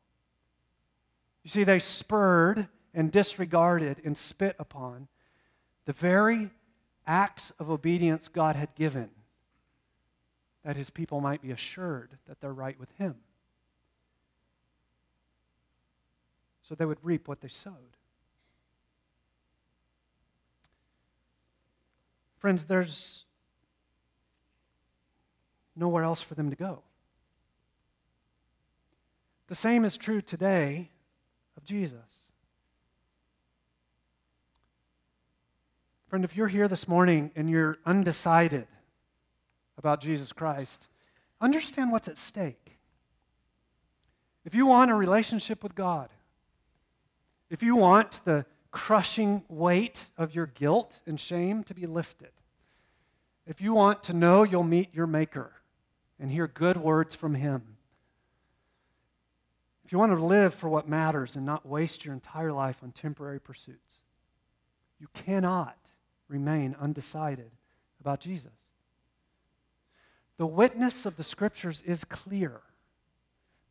You 1.43 1.49
see, 1.49 1.63
they 1.63 1.79
spurred 1.79 2.67
and 2.93 3.11
disregarded 3.11 4.01
and 4.05 4.17
spit 4.17 4.55
upon 4.59 5.07
the 5.85 5.93
very 5.93 6.51
acts 7.05 7.51
of 7.59 7.69
obedience 7.69 8.29
God 8.29 8.55
had 8.55 8.73
given, 8.75 9.09
that 10.63 10.77
his 10.77 10.89
people 10.89 11.19
might 11.19 11.41
be 11.41 11.51
assured 11.51 12.17
that 12.27 12.39
they're 12.39 12.53
right 12.53 12.79
with 12.79 12.91
him. 12.97 13.15
So 16.61 16.75
they 16.75 16.85
would 16.85 17.03
reap 17.03 17.27
what 17.27 17.41
they 17.41 17.49
sowed. 17.49 17.97
Friends, 22.37 22.63
there's 22.65 23.25
nowhere 25.75 26.03
else 26.03 26.21
for 26.21 26.35
them 26.35 26.49
to 26.49 26.55
go. 26.55 26.83
The 29.47 29.55
same 29.55 29.83
is 29.83 29.97
true 29.97 30.21
today 30.21 30.89
of 31.63 31.67
Jesus. 31.67 32.29
Friend, 36.09 36.25
if 36.25 36.35
you're 36.35 36.49
here 36.49 36.67
this 36.67 36.89
morning 36.89 37.31
and 37.37 37.49
you're 37.49 37.77
undecided 37.85 38.67
about 39.77 40.01
Jesus 40.01 40.33
Christ, 40.33 40.89
understand 41.39 41.91
what's 41.91 42.09
at 42.09 42.17
stake. 42.17 42.77
If 44.43 44.53
you 44.53 44.65
want 44.65 44.91
a 44.91 44.95
relationship 44.95 45.63
with 45.63 45.73
God, 45.73 46.09
if 47.49 47.63
you 47.63 47.77
want 47.77 48.19
the 48.25 48.45
crushing 48.71 49.43
weight 49.47 50.07
of 50.17 50.35
your 50.35 50.47
guilt 50.47 50.99
and 51.07 51.17
shame 51.17 51.63
to 51.63 51.73
be 51.73 51.85
lifted, 51.85 52.31
if 53.47 53.61
you 53.61 53.73
want 53.73 54.03
to 54.03 54.13
know 54.13 54.43
you'll 54.43 54.63
meet 54.63 54.93
your 54.93 55.07
Maker 55.07 55.51
and 56.19 56.29
hear 56.29 56.47
good 56.47 56.75
words 56.75 57.15
from 57.15 57.35
Him, 57.35 57.72
you 59.93 59.99
want 59.99 60.17
to 60.17 60.25
live 60.25 60.55
for 60.55 60.67
what 60.67 60.89
matters 60.89 61.35
and 61.35 61.45
not 61.45 61.67
waste 61.67 62.03
your 62.03 62.15
entire 62.15 62.51
life 62.51 62.79
on 62.81 62.91
temporary 62.91 63.39
pursuits, 63.39 63.99
you 64.99 65.07
cannot 65.13 65.77
remain 66.27 66.75
undecided 66.81 67.51
about 68.01 68.19
Jesus. 68.19 68.51
The 70.37 70.47
witness 70.47 71.05
of 71.05 71.15
the 71.15 71.23
Scriptures 71.23 71.83
is 71.85 72.03
clear 72.05 72.61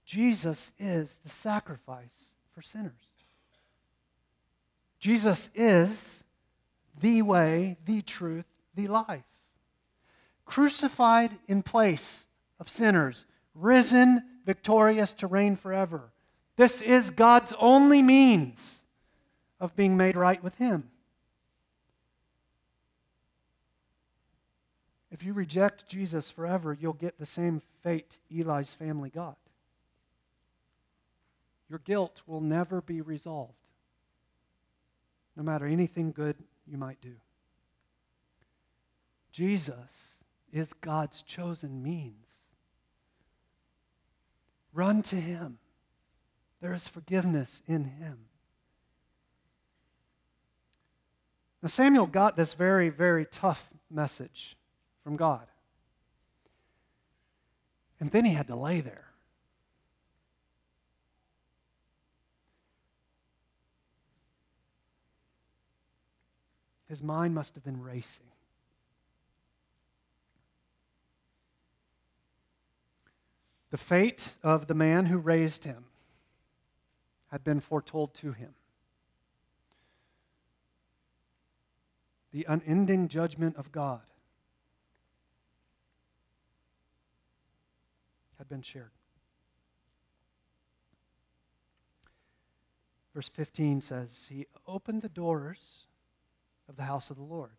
Jesus 0.04 0.70
is 0.78 1.18
the 1.24 1.28
sacrifice 1.28 2.30
for 2.52 2.62
sinners. 2.62 2.92
Jesus 5.00 5.50
is 5.56 6.22
the 7.00 7.22
way, 7.22 7.78
the 7.85 8.00
truth, 8.00 8.46
the 8.76 8.87
life. 8.87 9.24
Crucified 10.44 11.32
in 11.48 11.64
place 11.64 12.26
of 12.61 12.68
sinners, 12.68 13.24
risen 13.56 14.22
victorious 14.46 15.12
to 15.14 15.26
reign 15.26 15.56
forever. 15.56 16.12
This 16.62 16.81
is 16.81 17.11
God's 17.11 17.53
only 17.59 18.03
means 18.03 18.85
of 19.59 19.75
being 19.75 19.96
made 19.96 20.14
right 20.14 20.40
with 20.44 20.55
Him. 20.59 20.92
If 25.11 25.25
you 25.25 25.33
reject 25.33 25.88
Jesus 25.88 26.31
forever, 26.31 26.72
you'll 26.72 26.92
get 26.92 27.18
the 27.18 27.27
same 27.27 27.62
fate 27.83 28.16
Eli's 28.31 28.72
family 28.72 29.11
got. 29.11 29.38
Your 31.68 31.81
guilt 31.81 32.22
will 32.29 32.40
never 32.40 32.81
be 32.81 33.01
resolved, 33.01 33.59
no 35.35 35.42
matter 35.42 35.66
anything 35.66 36.12
good 36.12 36.37
you 36.64 36.79
might 36.79 37.01
do. 37.01 37.16
Jesus 39.33 40.14
is 40.53 40.72
God's 40.75 41.22
chosen 41.22 41.83
means. 41.83 42.29
Run 44.72 45.03
to 45.03 45.16
Him. 45.16 45.59
There 46.62 46.72
is 46.72 46.87
forgiveness 46.87 47.61
in 47.66 47.85
Him. 47.85 48.18
Now, 51.61 51.68
Samuel 51.68 52.07
got 52.07 52.37
this 52.37 52.55
very, 52.55 52.88
very 52.88 53.27
tough 53.27 53.68
message 53.90 54.57
from 55.03 55.16
God. 55.16 55.48
And 57.98 58.12
then 58.12 58.25
he 58.25 58.33
had 58.33 58.46
to 58.46 58.57
lay 58.57 58.81
there. 58.81 59.07
His 66.88 67.03
mind 67.03 67.35
must 67.35 67.55
have 67.55 67.64
been 67.64 67.83
racing. 67.83 68.27
The 73.70 73.79
fate 73.79 74.35
of 74.44 74.68
the 74.68 74.75
man 74.75 75.07
who 75.07 75.18
raised 75.18 75.64
him 75.64 75.87
had 77.32 77.42
been 77.42 77.60
foretold 77.60 78.12
to 78.12 78.32
him. 78.32 78.54
The 82.30 82.44
unending 82.46 83.08
judgment 83.08 83.56
of 83.56 83.72
God 83.72 84.02
had 88.36 88.48
been 88.48 88.60
shared. 88.60 88.90
Verse 93.14 93.28
15 93.30 93.80
says, 93.80 94.26
He 94.30 94.46
opened 94.66 95.00
the 95.00 95.08
doors 95.08 95.86
of 96.68 96.76
the 96.76 96.84
house 96.84 97.10
of 97.10 97.16
the 97.16 97.22
Lord. 97.22 97.50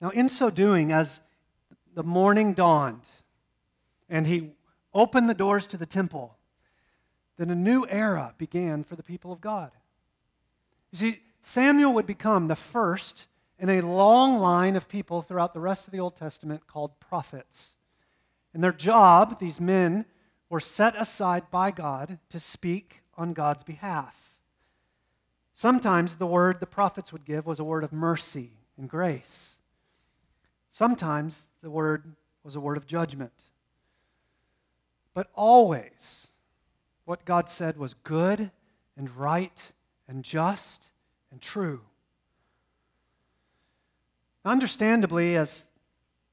Now, 0.00 0.10
in 0.10 0.28
so 0.28 0.50
doing, 0.50 0.92
as 0.92 1.22
the 1.94 2.02
morning 2.02 2.52
dawned, 2.52 3.02
and 4.08 4.26
he 4.26 4.52
opened 4.94 5.28
the 5.30 5.34
doors 5.34 5.66
to 5.68 5.76
the 5.76 5.86
temple, 5.86 6.37
then 7.38 7.50
a 7.50 7.54
new 7.54 7.86
era 7.88 8.34
began 8.36 8.84
for 8.84 8.96
the 8.96 9.02
people 9.02 9.32
of 9.32 9.40
God. 9.40 9.70
You 10.90 10.98
see, 10.98 11.20
Samuel 11.42 11.94
would 11.94 12.06
become 12.06 12.48
the 12.48 12.56
first 12.56 13.26
in 13.58 13.70
a 13.70 13.80
long 13.80 14.38
line 14.38 14.76
of 14.76 14.88
people 14.88 15.22
throughout 15.22 15.54
the 15.54 15.60
rest 15.60 15.86
of 15.86 15.92
the 15.92 16.00
Old 16.00 16.16
Testament 16.16 16.66
called 16.66 17.00
prophets. 17.00 17.74
And 18.52 18.62
their 18.62 18.72
job, 18.72 19.40
these 19.40 19.60
men, 19.60 20.04
were 20.50 20.60
set 20.60 20.94
aside 21.00 21.50
by 21.50 21.70
God 21.70 22.18
to 22.30 22.40
speak 22.40 23.02
on 23.16 23.32
God's 23.32 23.62
behalf. 23.62 24.34
Sometimes 25.54 26.16
the 26.16 26.26
word 26.26 26.60
the 26.60 26.66
prophets 26.66 27.12
would 27.12 27.24
give 27.24 27.46
was 27.46 27.58
a 27.58 27.64
word 27.64 27.84
of 27.84 27.92
mercy 27.92 28.52
and 28.76 28.88
grace. 28.88 29.56
Sometimes 30.70 31.48
the 31.62 31.70
word 31.70 32.14
was 32.44 32.54
a 32.54 32.60
word 32.60 32.76
of 32.76 32.86
judgment. 32.86 33.32
But 35.14 35.28
always, 35.34 36.27
what 37.08 37.24
God 37.24 37.48
said 37.48 37.78
was 37.78 37.94
good 37.94 38.50
and 38.94 39.16
right 39.16 39.72
and 40.08 40.22
just 40.22 40.92
and 41.32 41.40
true. 41.40 41.80
Understandably, 44.44 45.34
as 45.34 45.64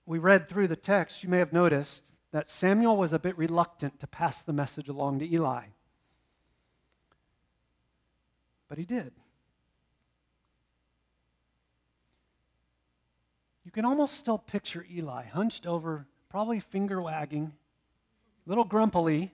we 0.05 0.19
read 0.19 0.49
through 0.49 0.67
the 0.67 0.75
text, 0.75 1.23
you 1.23 1.29
may 1.29 1.39
have 1.39 1.53
noticed 1.53 2.03
that 2.33 2.49
Samuel 2.49 2.97
was 2.97 3.13
a 3.13 3.19
bit 3.19 3.37
reluctant 3.37 4.01
to 4.01 4.07
pass 4.07 4.41
the 4.41 4.51
message 4.51 4.89
along 4.89 5.19
to 5.19 5.33
Eli. 5.33 5.63
But 8.67 8.77
he 8.77 8.83
did. 8.83 9.13
You 13.63 13.71
can 13.71 13.85
almost 13.85 14.15
still 14.15 14.39
picture 14.39 14.85
Eli 14.93 15.23
hunched 15.23 15.65
over, 15.65 16.05
probably 16.27 16.59
finger 16.59 17.01
wagging, 17.01 17.53
a 18.45 18.49
little 18.49 18.65
grumpily, 18.65 19.31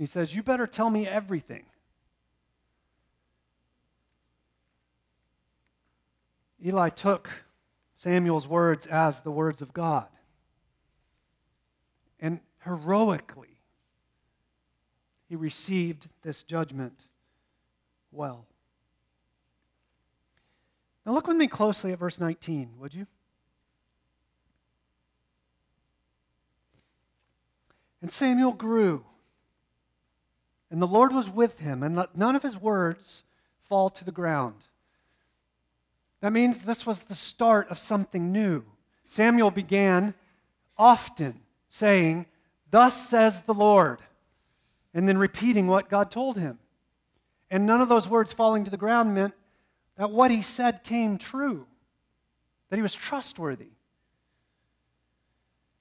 he 0.00 0.06
says, 0.06 0.34
You 0.34 0.42
better 0.42 0.66
tell 0.66 0.88
me 0.88 1.06
everything. 1.06 1.64
Eli 6.64 6.88
took 6.88 7.28
Samuel's 7.96 8.48
words 8.48 8.86
as 8.86 9.20
the 9.20 9.30
words 9.30 9.60
of 9.60 9.74
God. 9.74 10.08
And 12.18 12.40
heroically, 12.60 13.58
he 15.28 15.36
received 15.36 16.08
this 16.22 16.42
judgment 16.44 17.04
well. 18.10 18.46
Now, 21.04 21.12
look 21.12 21.26
with 21.26 21.36
me 21.36 21.46
closely 21.46 21.92
at 21.92 21.98
verse 21.98 22.18
19, 22.18 22.70
would 22.78 22.94
you? 22.94 23.06
And 28.00 28.10
Samuel 28.10 28.52
grew, 28.52 29.04
and 30.70 30.80
the 30.80 30.86
Lord 30.86 31.12
was 31.12 31.28
with 31.28 31.58
him, 31.58 31.82
and 31.82 31.96
let 31.96 32.16
none 32.16 32.36
of 32.36 32.42
his 32.42 32.56
words 32.56 33.24
fall 33.62 33.90
to 33.90 34.04
the 34.04 34.12
ground. 34.12 34.66
That 36.20 36.32
means 36.32 36.58
this 36.58 36.86
was 36.86 37.04
the 37.04 37.14
start 37.14 37.68
of 37.70 37.78
something 37.78 38.30
new. 38.30 38.64
Samuel 39.08 39.50
began 39.50 40.14
often 40.78 41.40
saying, 41.68 42.26
Thus 42.70 43.08
says 43.08 43.42
the 43.42 43.54
Lord, 43.54 44.00
and 44.94 45.08
then 45.08 45.18
repeating 45.18 45.66
what 45.66 45.88
God 45.88 46.10
told 46.10 46.36
him. 46.36 46.58
And 47.50 47.66
none 47.66 47.80
of 47.80 47.88
those 47.88 48.08
words 48.08 48.32
falling 48.32 48.64
to 48.64 48.70
the 48.70 48.76
ground 48.76 49.14
meant 49.14 49.34
that 49.96 50.10
what 50.10 50.30
he 50.30 50.42
said 50.42 50.84
came 50.84 51.18
true, 51.18 51.66
that 52.68 52.76
he 52.76 52.82
was 52.82 52.94
trustworthy. 52.94 53.70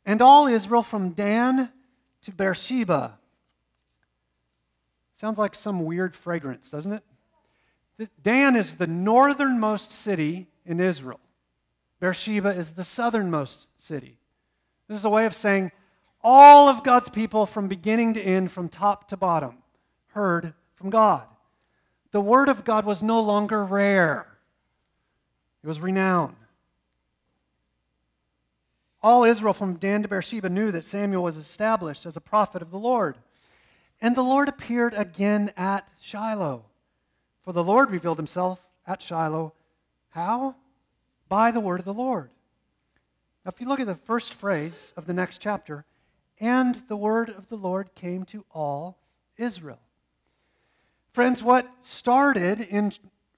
And 0.05 0.21
all 0.21 0.47
Israel 0.47 0.81
from 0.81 1.11
Dan 1.11 1.71
to 2.23 2.31
Beersheba. 2.31 3.19
Sounds 5.19 5.37
like 5.37 5.53
some 5.53 5.83
weird 5.83 6.15
fragrance, 6.15 6.69
doesn't 6.69 6.93
it? 6.93 8.09
Dan 8.23 8.55
is 8.55 8.75
the 8.75 8.87
northernmost 8.87 9.91
city 9.91 10.47
in 10.65 10.79
Israel. 10.79 11.19
Beersheba 11.99 12.51
is 12.51 12.71
the 12.71 12.85
southernmost 12.85 13.67
city. 13.77 14.17
This 14.87 14.97
is 14.97 15.03
a 15.03 15.09
way 15.09 15.25
of 15.25 15.35
saying 15.35 15.73
all 16.23 16.69
of 16.69 16.85
God's 16.85 17.09
people 17.09 17.45
from 17.45 17.67
beginning 17.67 18.13
to 18.13 18.21
end, 18.21 18.53
from 18.53 18.69
top 18.69 19.09
to 19.09 19.17
bottom, 19.17 19.57
heard 20.07 20.53
from 20.75 20.89
God. 20.89 21.23
The 22.11 22.21
word 22.21 22.47
of 22.47 22.63
God 22.63 22.85
was 22.85 23.03
no 23.03 23.19
longer 23.19 23.65
rare, 23.65 24.25
it 25.61 25.67
was 25.67 25.81
renowned. 25.81 26.37
All 29.03 29.25
Israel 29.25 29.51
from 29.51 29.75
Dan 29.75 30.01
to 30.03 30.07
Beersheba 30.07 30.47
knew 30.47 30.71
that 30.71 30.85
Samuel 30.85 31.23
was 31.23 31.35
established 31.35 32.05
as 32.05 32.15
a 32.15 32.21
prophet 32.21 32.61
of 32.61 32.71
the 32.71 32.79
Lord. 32.79 33.17
And 34.01 34.15
the 34.15 34.23
Lord 34.23 34.47
appeared 34.47 34.93
again 34.93 35.51
at 35.57 35.87
Shiloh. 36.01 36.65
For 37.43 37.53
the 37.53 37.63
Lord 37.63 37.91
revealed 37.91 38.17
himself 38.17 38.59
at 38.87 39.01
Shiloh. 39.01 39.53
How? 40.09 40.55
By 41.27 41.51
the 41.51 41.59
word 41.59 41.79
of 41.79 41.85
the 41.85 41.93
Lord. 41.93 42.29
Now, 43.43 43.51
if 43.53 43.59
you 43.59 43.67
look 43.67 43.79
at 43.79 43.87
the 43.87 43.95
first 43.95 44.33
phrase 44.33 44.93
of 44.95 45.05
the 45.05 45.13
next 45.13 45.39
chapter, 45.39 45.85
and 46.39 46.75
the 46.87 46.97
word 46.97 47.29
of 47.29 47.49
the 47.49 47.57
Lord 47.57 47.93
came 47.95 48.23
to 48.25 48.45
all 48.51 48.97
Israel. 49.37 49.79
Friends, 51.11 51.43
what 51.43 51.67
started 51.81 52.61
in 52.61 52.93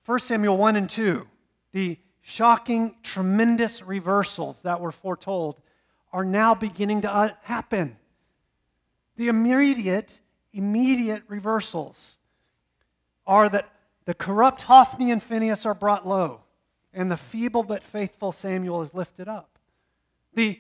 1 0.06 0.19
Samuel 0.19 0.58
1 0.58 0.76
and 0.76 0.89
2, 0.89 1.28
the 1.71 1.97
shocking, 2.21 2.95
tremendous 3.02 3.82
reversals 3.82 4.62
that 4.62 4.82
were 4.82 4.91
foretold, 4.91 5.60
are 6.13 6.26
now 6.26 6.54
beginning 6.54 7.02
to 7.02 7.12
uh, 7.12 7.30
happen. 7.43 7.97
The 9.15 9.30
immediate, 9.30 10.19
immediate 10.54 11.24
reversals 11.28 12.18
are 13.26 13.50
that 13.50 13.72
the 14.06 14.14
corrupt 14.14 14.64
Hophni 14.64 15.12
and 15.12 15.22
Phinehas 15.22 15.66
are 15.66 15.74
brought 15.74 16.08
low, 16.08 16.42
and 16.94 17.12
the 17.12 17.18
feeble 17.18 17.64
but 17.64 17.84
faithful 17.84 18.32
Samuel 18.32 18.82
is 18.82 18.94
lifted 18.94 19.28
up. 19.28 19.60
The 20.34 20.60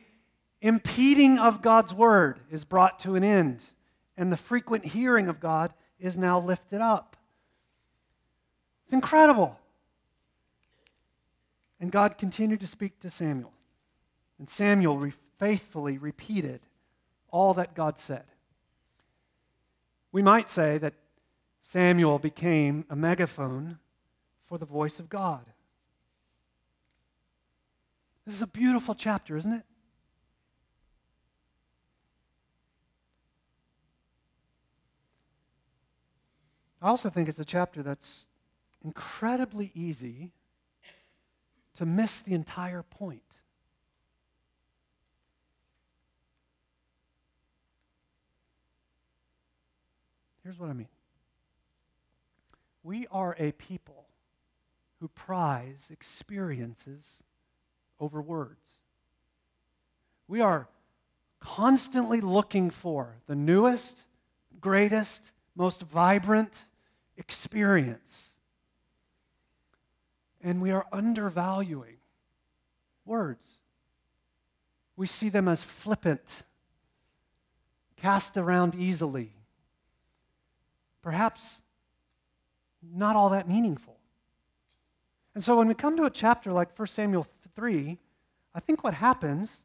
impeding 0.61 1.39
of 1.39 1.61
God's 1.61 1.93
word 1.93 2.39
is 2.51 2.63
brought 2.63 2.99
to 2.99 3.15
an 3.15 3.23
end, 3.23 3.63
and 4.15 4.31
the 4.31 4.37
frequent 4.37 4.85
hearing 4.85 5.27
of 5.27 5.39
God 5.39 5.73
is 5.99 6.17
now 6.17 6.39
lifted 6.39 6.81
up. 6.81 7.17
It's 8.85 8.93
incredible. 8.93 9.57
And 11.79 11.91
God 11.91 12.17
continued 12.17 12.59
to 12.59 12.67
speak 12.67 12.99
to 12.99 13.09
Samuel. 13.09 13.53
And 14.37 14.47
Samuel 14.47 14.97
re- 14.97 15.13
faithfully 15.39 15.97
repeated 15.97 16.61
all 17.31 17.53
that 17.55 17.73
God 17.73 17.97
said. 17.97 18.25
We 20.11 20.21
might 20.21 20.49
say 20.49 20.77
that 20.79 20.93
Samuel 21.63 22.19
became 22.19 22.85
a 22.89 22.95
megaphone 22.95 23.79
for 24.45 24.57
the 24.57 24.65
voice 24.65 24.99
of 24.99 25.09
God. 25.09 25.45
This 28.25 28.35
is 28.35 28.41
a 28.41 28.47
beautiful 28.47 28.93
chapter, 28.93 29.37
isn't 29.37 29.53
it? 29.53 29.63
I 36.81 36.89
also 36.89 37.09
think 37.09 37.29
it's 37.29 37.39
a 37.39 37.45
chapter 37.45 37.83
that's 37.83 38.25
incredibly 38.83 39.71
easy 39.75 40.31
to 41.75 41.85
miss 41.85 42.19
the 42.21 42.33
entire 42.33 42.83
point. 42.83 43.30
Here's 50.43 50.59
what 50.59 50.69
I 50.69 50.73
mean 50.73 50.87
we 52.83 53.07
are 53.11 53.35
a 53.37 53.51
people 53.51 54.05
who 54.99 55.07
prize 55.07 55.89
experiences 55.91 57.21
over 57.99 58.21
words. 58.21 58.67
We 60.27 60.41
are 60.41 60.67
constantly 61.39 62.21
looking 62.21 62.69
for 62.69 63.17
the 63.27 63.35
newest, 63.35 64.05
greatest, 64.59 65.31
most 65.55 65.81
vibrant 65.81 66.65
experience. 67.17 68.29
And 70.43 70.61
we 70.61 70.71
are 70.71 70.87
undervaluing 70.91 71.97
words. 73.05 73.43
We 74.95 75.07
see 75.07 75.29
them 75.29 75.47
as 75.47 75.63
flippant, 75.63 76.21
cast 77.97 78.37
around 78.37 78.75
easily, 78.75 79.33
perhaps 81.01 81.61
not 82.81 83.15
all 83.15 83.29
that 83.29 83.47
meaningful. 83.47 83.97
And 85.33 85.43
so 85.43 85.57
when 85.57 85.67
we 85.67 85.73
come 85.73 85.95
to 85.97 86.03
a 86.03 86.09
chapter 86.09 86.51
like 86.51 86.77
1 86.77 86.87
Samuel 86.87 87.25
3, 87.55 87.97
I 88.53 88.59
think 88.59 88.83
what 88.83 88.93
happens 88.93 89.63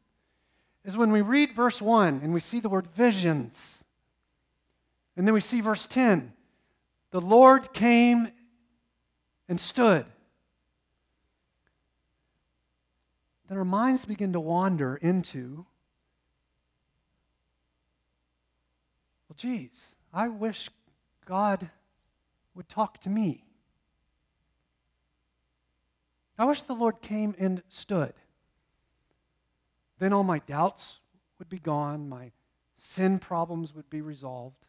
is 0.85 0.95
when 0.95 1.11
we 1.11 1.21
read 1.21 1.53
verse 1.53 1.81
1 1.81 2.21
and 2.23 2.33
we 2.33 2.39
see 2.39 2.59
the 2.59 2.69
word 2.69 2.87
visions, 2.87 3.83
and 5.15 5.27
then 5.27 5.33
we 5.33 5.41
see 5.41 5.61
verse 5.61 5.85
10 5.85 6.33
the 7.11 7.21
Lord 7.21 7.71
came 7.73 8.27
and 9.47 9.59
stood. 9.59 10.05
Then 13.47 13.57
our 13.57 13.65
minds 13.65 14.03
begin 14.03 14.33
to 14.33 14.41
wander 14.41 14.97
into, 14.97 15.65
well, 19.27 19.37
geez, 19.37 19.95
I 20.13 20.27
wish 20.27 20.69
God 21.27 21.69
would 22.55 22.69
talk 22.69 22.99
to 23.01 23.09
me. 23.09 23.43
I 26.39 26.45
wish 26.45 26.61
the 26.61 26.73
Lord 26.73 27.01
came 27.01 27.35
and 27.37 27.61
stood. 27.67 28.13
Then 29.99 30.13
all 30.13 30.23
my 30.23 30.39
doubts 30.39 30.99
would 31.37 31.49
be 31.49 31.59
gone, 31.59 32.07
my 32.07 32.31
sin 32.77 33.19
problems 33.19 33.75
would 33.75 33.89
be 33.89 34.01
resolved, 34.01 34.65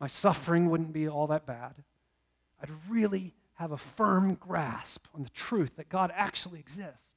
my 0.00 0.06
suffering 0.08 0.70
wouldn't 0.70 0.92
be 0.92 1.08
all 1.08 1.26
that 1.28 1.46
bad. 1.46 1.74
I'd 2.60 2.70
really 2.88 3.34
have 3.54 3.70
a 3.70 3.76
firm 3.76 4.34
grasp 4.34 5.06
on 5.14 5.22
the 5.22 5.30
truth 5.30 5.76
that 5.76 5.88
God 5.88 6.10
actually 6.14 6.58
exists. 6.58 7.10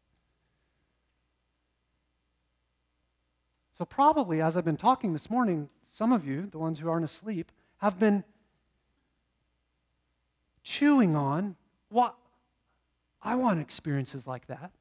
So, 3.77 3.85
probably 3.85 4.41
as 4.41 4.57
I've 4.57 4.65
been 4.65 4.77
talking 4.77 5.13
this 5.13 5.29
morning, 5.29 5.69
some 5.89 6.11
of 6.11 6.27
you, 6.27 6.47
the 6.47 6.57
ones 6.57 6.79
who 6.79 6.89
aren't 6.89 7.05
asleep, 7.05 7.51
have 7.77 7.99
been 7.99 8.23
chewing 10.63 11.15
on 11.15 11.55
what 11.89 12.15
I 13.21 13.35
want 13.35 13.59
experiences 13.59 14.27
like 14.27 14.47
that. 14.47 14.71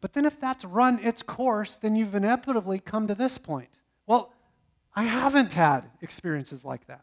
But 0.00 0.14
then, 0.14 0.24
if 0.24 0.40
that's 0.40 0.64
run 0.64 0.98
its 1.00 1.22
course, 1.22 1.76
then 1.76 1.94
you've 1.94 2.14
inevitably 2.14 2.78
come 2.78 3.06
to 3.06 3.14
this 3.14 3.36
point. 3.36 3.68
Well, 4.06 4.32
I 4.94 5.04
haven't 5.04 5.52
had 5.52 5.90
experiences 6.00 6.64
like 6.64 6.86
that. 6.86 7.02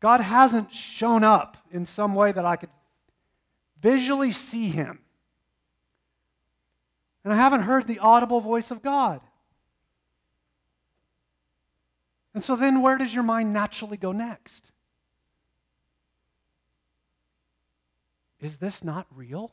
God 0.00 0.20
hasn't 0.20 0.72
shown 0.72 1.24
up 1.24 1.56
in 1.70 1.84
some 1.84 2.14
way 2.14 2.32
that 2.32 2.44
I 2.44 2.56
could 2.56 2.70
visually 3.80 4.32
see 4.32 4.68
him. 4.68 5.00
And 7.24 7.32
I 7.32 7.36
haven't 7.36 7.62
heard 7.62 7.86
the 7.86 7.98
audible 7.98 8.40
voice 8.40 8.70
of 8.70 8.82
God. 8.82 9.20
And 12.38 12.44
so 12.44 12.54
then, 12.54 12.82
where 12.82 12.96
does 12.96 13.12
your 13.12 13.24
mind 13.24 13.52
naturally 13.52 13.96
go 13.96 14.12
next? 14.12 14.70
Is 18.38 18.58
this 18.58 18.84
not 18.84 19.08
real? 19.12 19.50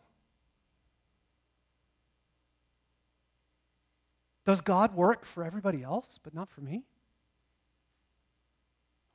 Does 4.46 4.62
God 4.62 4.94
work 4.94 5.26
for 5.26 5.44
everybody 5.44 5.82
else, 5.82 6.20
but 6.22 6.36
not 6.36 6.48
for 6.48 6.62
me? 6.62 6.84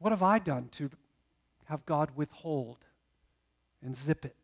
What 0.00 0.10
have 0.10 0.24
I 0.24 0.40
done 0.40 0.68
to 0.72 0.90
have 1.66 1.86
God 1.86 2.10
withhold 2.16 2.78
and 3.84 3.94
zip 3.94 4.24
it? 4.24 4.34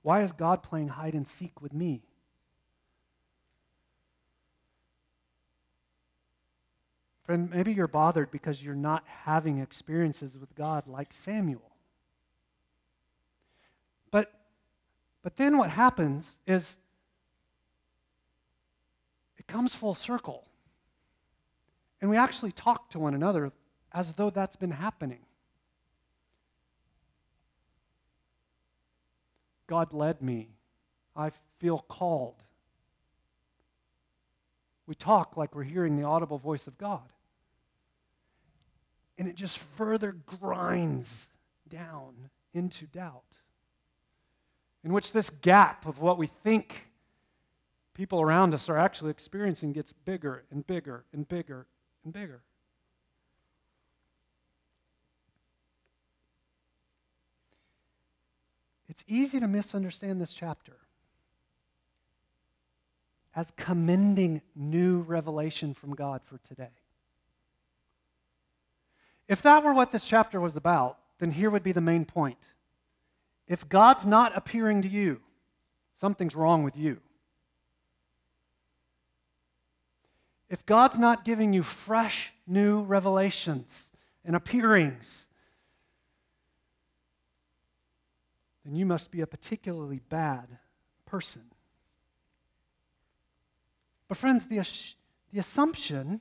Why 0.00 0.22
is 0.22 0.32
God 0.32 0.62
playing 0.62 0.88
hide 0.88 1.12
and 1.12 1.28
seek 1.28 1.60
with 1.60 1.74
me? 1.74 2.04
Friend, 7.24 7.50
maybe 7.50 7.72
you're 7.72 7.86
bothered 7.86 8.30
because 8.30 8.62
you're 8.64 8.74
not 8.74 9.04
having 9.24 9.58
experiences 9.58 10.36
with 10.38 10.54
God 10.54 10.86
like 10.86 11.12
Samuel. 11.12 11.70
But, 14.10 14.32
but 15.22 15.36
then 15.36 15.56
what 15.58 15.70
happens 15.70 16.38
is 16.46 16.76
it 19.38 19.46
comes 19.46 19.74
full 19.74 19.94
circle. 19.94 20.44
And 22.00 22.10
we 22.10 22.16
actually 22.16 22.52
talk 22.52 22.90
to 22.90 22.98
one 22.98 23.14
another 23.14 23.52
as 23.92 24.14
though 24.14 24.30
that's 24.30 24.56
been 24.56 24.70
happening. 24.70 25.20
God 29.66 29.92
led 29.92 30.20
me. 30.20 30.48
I 31.14 31.30
feel 31.58 31.84
called. 31.88 32.42
We 34.90 34.96
talk 34.96 35.36
like 35.36 35.54
we're 35.54 35.62
hearing 35.62 35.96
the 35.96 36.02
audible 36.02 36.38
voice 36.38 36.66
of 36.66 36.76
God. 36.76 37.12
And 39.16 39.28
it 39.28 39.36
just 39.36 39.58
further 39.58 40.10
grinds 40.10 41.28
down 41.68 42.28
into 42.54 42.86
doubt, 42.86 43.22
in 44.82 44.92
which 44.92 45.12
this 45.12 45.30
gap 45.30 45.86
of 45.86 46.00
what 46.00 46.18
we 46.18 46.26
think 46.26 46.88
people 47.94 48.20
around 48.20 48.52
us 48.52 48.68
are 48.68 48.76
actually 48.76 49.12
experiencing 49.12 49.72
gets 49.72 49.92
bigger 49.92 50.42
and 50.50 50.66
bigger 50.66 51.04
and 51.12 51.28
bigger 51.28 51.68
and 52.02 52.12
bigger. 52.12 52.42
It's 58.88 59.04
easy 59.06 59.38
to 59.38 59.46
misunderstand 59.46 60.20
this 60.20 60.32
chapter 60.32 60.79
as 63.34 63.52
commending 63.56 64.42
new 64.54 65.00
revelation 65.00 65.74
from 65.74 65.94
God 65.94 66.22
for 66.24 66.38
today. 66.38 66.70
If 69.28 69.42
that 69.42 69.62
were 69.62 69.72
what 69.72 69.92
this 69.92 70.04
chapter 70.04 70.40
was 70.40 70.56
about, 70.56 70.98
then 71.20 71.30
here 71.30 71.50
would 71.50 71.62
be 71.62 71.72
the 71.72 71.80
main 71.80 72.04
point. 72.04 72.38
If 73.46 73.68
God's 73.68 74.06
not 74.06 74.36
appearing 74.36 74.82
to 74.82 74.88
you, 74.88 75.20
something's 75.96 76.34
wrong 76.34 76.64
with 76.64 76.76
you. 76.76 77.00
If 80.48 80.66
God's 80.66 80.98
not 80.98 81.24
giving 81.24 81.52
you 81.52 81.62
fresh, 81.62 82.32
new 82.46 82.82
revelations 82.82 83.90
and 84.24 84.34
appearings, 84.34 85.26
then 88.64 88.74
you 88.74 88.84
must 88.84 89.12
be 89.12 89.20
a 89.20 89.26
particularly 89.28 90.00
bad 90.08 90.58
person. 91.06 91.42
But, 94.10 94.18
friends, 94.18 94.46
the, 94.46 94.56
the 95.32 95.38
assumption 95.38 96.20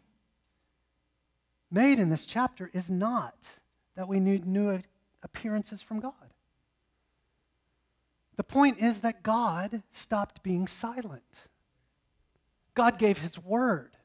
made 1.72 1.98
in 1.98 2.10
this 2.10 2.28
chapter 2.28 2.70
is 2.72 2.92
not 2.92 3.36
that 3.96 4.08
we 4.08 4.20
need 4.20 4.46
new 4.46 4.80
appearances 5.24 5.82
from 5.82 6.00
God. 6.00 6.14
The 8.36 8.44
point 8.44 8.78
is 8.78 9.00
that 9.00 9.24
God 9.24 9.82
stopped 9.92 10.44
being 10.44 10.68
silent. 10.68 11.48
God 12.76 13.00
gave 13.00 13.18
his 13.18 13.40
word. 13.40 13.98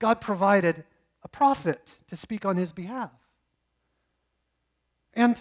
God 0.00 0.20
provided 0.20 0.82
a 1.22 1.28
prophet 1.28 2.00
to 2.08 2.16
speak 2.16 2.44
on 2.44 2.56
his 2.56 2.72
behalf. 2.72 3.12
And 5.14 5.40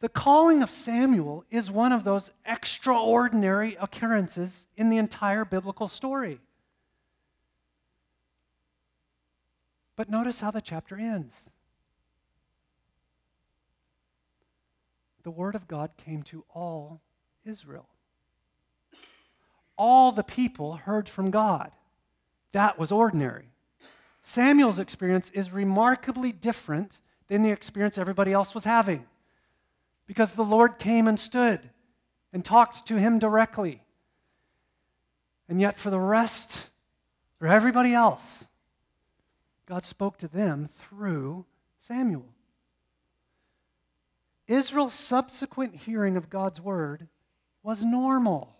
the 0.00 0.08
calling 0.10 0.62
of 0.62 0.70
Samuel 0.70 1.44
is 1.50 1.70
one 1.70 1.92
of 1.92 2.04
those 2.04 2.30
extraordinary 2.44 3.76
occurrences 3.80 4.66
in 4.76 4.90
the 4.90 4.98
entire 4.98 5.44
biblical 5.44 5.88
story. 5.88 6.40
But 9.96 10.10
notice 10.10 10.40
how 10.40 10.50
the 10.50 10.60
chapter 10.60 10.96
ends. 10.96 11.34
The 15.22 15.30
word 15.30 15.54
of 15.54 15.66
God 15.66 15.92
came 15.96 16.22
to 16.24 16.44
all 16.54 17.00
Israel. 17.46 17.88
All 19.78 20.12
the 20.12 20.22
people 20.22 20.76
heard 20.76 21.08
from 21.08 21.30
God. 21.30 21.72
That 22.52 22.78
was 22.78 22.92
ordinary. 22.92 23.48
Samuel's 24.22 24.78
experience 24.78 25.30
is 25.30 25.52
remarkably 25.52 26.32
different 26.32 26.98
than 27.28 27.42
the 27.42 27.50
experience 27.50 27.96
everybody 27.96 28.32
else 28.32 28.54
was 28.54 28.64
having 28.64 29.06
because 30.06 30.32
the 30.34 30.44
Lord 30.44 30.78
came 30.78 31.08
and 31.08 31.18
stood 31.18 31.60
and 32.32 32.44
talked 32.44 32.86
to 32.86 32.96
him 32.96 33.18
directly. 33.18 33.82
And 35.48 35.60
yet, 35.60 35.76
for 35.76 35.90
the 35.90 35.98
rest, 35.98 36.70
for 37.38 37.46
everybody 37.46 37.94
else, 37.94 38.46
God 39.66 39.84
spoke 39.84 40.18
to 40.18 40.28
them 40.28 40.68
through 40.78 41.46
Samuel. 41.78 42.26
Israel's 44.46 44.94
subsequent 44.94 45.74
hearing 45.74 46.16
of 46.16 46.30
God's 46.30 46.60
word 46.60 47.08
was 47.62 47.82
normal. 47.82 48.56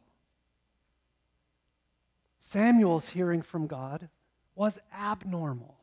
Samuel's 2.40 3.10
hearing 3.10 3.42
from 3.42 3.66
God 3.66 4.08
was 4.54 4.78
abnormal. 4.96 5.75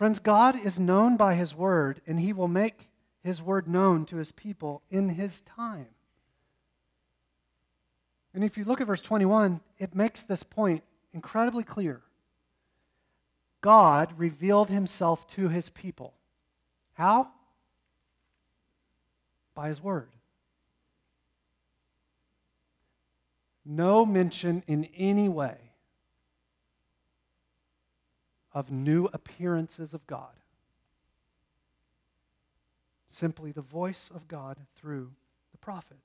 Friends, 0.00 0.18
God 0.18 0.58
is 0.58 0.80
known 0.80 1.18
by 1.18 1.34
His 1.34 1.54
Word, 1.54 2.00
and 2.06 2.18
He 2.18 2.32
will 2.32 2.48
make 2.48 2.88
His 3.22 3.42
Word 3.42 3.68
known 3.68 4.06
to 4.06 4.16
His 4.16 4.32
people 4.32 4.80
in 4.88 5.10
His 5.10 5.42
time. 5.42 5.88
And 8.32 8.42
if 8.42 8.56
you 8.56 8.64
look 8.64 8.80
at 8.80 8.86
verse 8.86 9.02
21, 9.02 9.60
it 9.76 9.94
makes 9.94 10.22
this 10.22 10.42
point 10.42 10.84
incredibly 11.12 11.64
clear. 11.64 12.00
God 13.60 14.14
revealed 14.16 14.70
Himself 14.70 15.28
to 15.34 15.50
His 15.50 15.68
people. 15.68 16.14
How? 16.94 17.28
By 19.54 19.68
His 19.68 19.82
Word. 19.82 20.08
No 23.66 24.06
mention 24.06 24.62
in 24.66 24.88
any 24.96 25.28
way 25.28 25.69
of 28.52 28.70
new 28.70 29.08
appearances 29.12 29.94
of 29.94 30.06
God. 30.06 30.34
Simply 33.08 33.52
the 33.52 33.60
voice 33.60 34.10
of 34.14 34.28
God 34.28 34.56
through 34.76 35.12
the 35.52 35.58
prophet. 35.58 35.98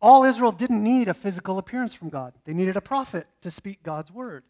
All 0.00 0.24
Israel 0.24 0.52
didn't 0.52 0.82
need 0.82 1.08
a 1.08 1.14
physical 1.14 1.58
appearance 1.58 1.94
from 1.94 2.08
God, 2.08 2.34
they 2.44 2.52
needed 2.52 2.76
a 2.76 2.80
prophet 2.80 3.26
to 3.42 3.50
speak 3.50 3.82
God's 3.82 4.12
word. 4.12 4.44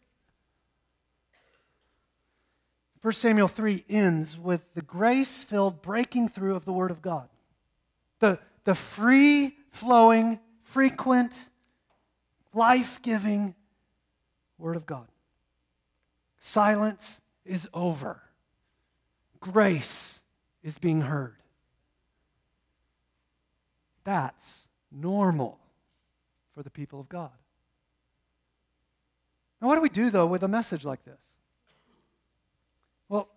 1 3.01 3.13
Samuel 3.13 3.47
3 3.47 3.85
ends 3.87 4.37
with 4.37 4.73
the 4.73 4.81
grace 4.81 5.43
filled 5.43 5.81
breaking 5.81 6.29
through 6.29 6.55
of 6.55 6.65
the 6.65 6.73
Word 6.73 6.91
of 6.91 7.01
God. 7.01 7.29
The, 8.19 8.39
the 8.63 8.73
free 8.75 9.55
flowing, 9.69 10.39
frequent, 10.63 11.49
life 12.53 12.99
giving 13.01 13.55
Word 14.57 14.75
of 14.75 14.85
God. 14.85 15.07
Silence 16.47 17.19
is 17.43 17.67
over. 17.73 18.21
Grace 19.41 20.21
is 20.63 20.77
being 20.77 21.01
heard. 21.01 21.35
That's 24.05 24.69
normal 24.89 25.59
for 26.53 26.63
the 26.63 26.69
people 26.69 27.01
of 27.01 27.09
God. 27.09 27.33
Now, 29.61 29.67
what 29.67 29.75
do 29.75 29.81
we 29.81 29.89
do, 29.89 30.09
though, 30.09 30.25
with 30.25 30.41
a 30.41 30.47
message 30.47 30.85
like 30.85 31.03
this? 31.03 31.19
Well, 33.09 33.27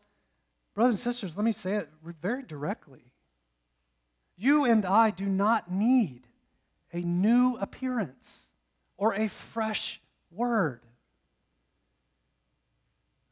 brothers 0.76 0.94
and 0.94 1.00
sisters, 1.00 1.36
let 1.36 1.44
me 1.44 1.52
say 1.52 1.74
it 1.74 1.88
very 2.22 2.44
directly. 2.44 3.12
You 4.36 4.64
and 4.64 4.86
I 4.86 5.11
do 5.11 5.26
not 5.26 5.68
need 5.68 6.28
a 6.92 7.00
new 7.00 7.56
appearance 7.61 8.46
or 8.96 9.14
a 9.14 9.26
fresh 9.26 10.00
word. 10.30 10.82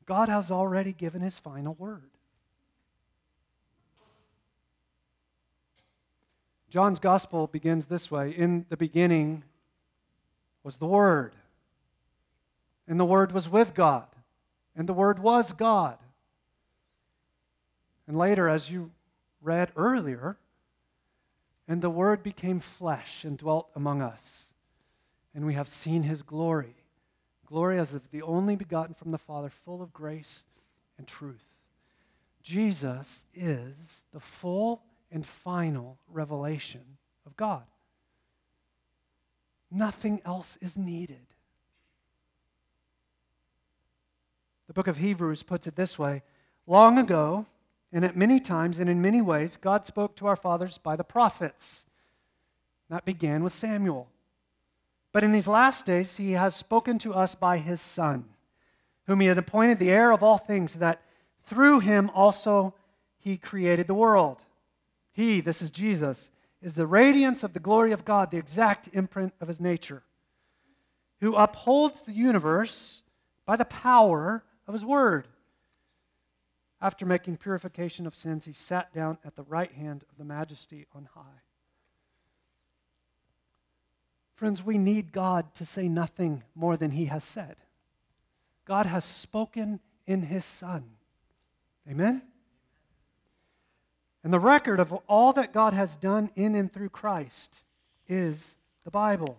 God 0.09 0.31
has 0.31 0.51
already 0.51 0.95
given 0.95 1.21
his 1.21 1.39
final 1.39 1.75
word. 1.75 2.09
John's 6.71 6.99
gospel 6.99 7.47
begins 7.47 7.87
this 7.87 8.11
way 8.11 8.31
In 8.31 8.65
the 8.71 8.77
beginning 8.79 9.45
was 10.63 10.79
the 10.79 10.87
Word, 10.87 11.35
and 12.87 12.99
the 12.99 13.05
Word 13.05 13.33
was 13.33 13.51
with 13.51 13.75
God, 13.75 14.07
and 14.75 14.89
the 14.89 14.95
Word 14.95 15.19
was 15.19 15.53
God. 15.53 15.99
And 18.07 18.17
later, 18.17 18.49
as 18.49 18.71
you 18.71 18.91
read 19.43 19.73
earlier, 19.77 20.39
and 21.69 21.83
the 21.83 21.91
Word 21.91 22.23
became 22.23 22.61
flesh 22.61 23.25
and 23.25 23.37
dwelt 23.37 23.69
among 23.77 24.01
us, 24.01 24.55
and 25.35 25.45
we 25.45 25.53
have 25.53 25.69
seen 25.69 26.05
his 26.05 26.23
glory 26.23 26.77
Glory 27.49 27.78
as 27.78 27.94
of 27.94 28.11
the 28.11 28.20
only 28.20 28.57
begotten 28.57 28.94
from 28.94 29.11
the 29.11 29.16
Father, 29.16 29.49
full 29.49 29.80
of 29.80 29.90
grace 29.90 30.44
and 30.99 31.07
truth. 31.07 31.49
Jesus 32.42 33.24
is 33.34 34.05
the 34.12 34.20
full 34.20 34.82
and 35.11 35.24
final 35.24 35.96
revelation 36.12 36.99
of 37.24 37.34
God. 37.38 37.64
Nothing 39.70 40.20
else 40.26 40.59
is 40.61 40.76
needed. 40.76 41.26
The 44.66 44.74
book 44.74 44.86
of 44.86 44.99
Hebrews 44.99 45.42
puts 45.42 45.66
it 45.66 45.74
this 45.74 45.99
way 45.99 46.22
Long 46.66 46.99
ago, 46.99 47.46
and 47.90 48.05
at 48.05 48.14
many 48.14 48.40
times 48.40 48.78
and 48.78 48.90
in 48.90 49.01
many 49.01 49.22
ways, 49.22 49.57
God 49.57 49.86
spoke 49.86 50.14
to 50.16 50.26
our 50.26 50.36
fathers 50.36 50.76
by 50.76 50.96
the 50.96 51.05
prophets. 51.05 51.86
That 52.90 53.07
began 53.07 53.42
with 53.42 53.55
Samuel. 53.55 54.09
But 55.13 55.25
in 55.25 55.33
these 55.33 55.49
last 55.49 55.87
days, 55.87 56.17
he 56.17 56.33
has 56.33 56.55
spoken 56.55 56.99
to 57.01 57.15
us 57.15 57.35
by 57.35 57.59
his 57.59 57.81
Son, 57.81 58.27
whom 59.07 59.21
he 59.21 59.27
had 59.27 59.39
appointed 59.39 59.79
the 59.79 59.91
heir 59.91 60.13
of 60.13 60.23
all 60.23 60.39
things, 60.39 60.75
that 60.75 61.03
through 61.45 61.81
him 61.81 62.11
also 62.15 62.75
he 63.19 63.37
created 63.37 63.87
the 63.87 63.95
world. 63.95 64.39
He, 65.13 65.41
this 65.41 65.63
is 65.63 65.71
Jesus, 65.71 66.31
is 66.61 66.75
the 66.75 66.87
radiance 66.87 67.43
of 67.43 67.53
the 67.53 67.61
glory 67.61 67.93
of 67.93 68.05
God, 68.05 68.31
the 68.31 68.37
exact 68.37 68.91
imprint 68.93 69.33
of 69.41 69.49
his 69.49 69.61
nature, 69.61 70.03
who 71.21 71.35
upholds 71.37 72.03
the 72.03 72.13
universe 72.13 73.03
by 73.47 73.57
the 73.57 73.65
power 73.65 74.45
of 74.67 74.75
his 74.75 74.85
word. 74.85 75.27
After 76.81 77.07
making 77.07 77.39
purification 77.39 78.07
of 78.07 78.15
sins, 78.15 78.45
he 78.45 78.53
sat 78.53 78.93
down 78.93 79.19
at 79.25 79.35
the 79.35 79.43
right 79.43 79.73
hand 79.73 80.05
of 80.11 80.19
the 80.19 80.25
majesty 80.25 80.87
on 80.95 81.09
high. 81.15 81.41
Friends, 84.39 84.64
we 84.64 84.78
need 84.78 85.11
God 85.11 85.53
to 85.57 85.66
say 85.66 85.89
nothing 85.89 86.45
more 86.55 86.76
than 86.76 86.93
he 86.93 87.07
has 87.07 87.24
said. 87.24 87.57
God 88.64 88.86
has 88.86 89.05
spoken 89.05 89.80
in 90.07 90.22
his 90.22 90.45
Son. 90.45 90.84
Amen? 91.91 92.22
And 94.22 94.32
the 94.32 94.39
record 94.39 94.78
of 94.78 94.93
all 95.09 95.32
that 95.32 95.53
God 95.53 95.72
has 95.72 95.97
done 95.97 96.30
in 96.36 96.55
and 96.55 96.72
through 96.72 96.91
Christ 96.91 97.64
is 98.07 98.55
the 98.84 98.93
Bible. 98.93 99.39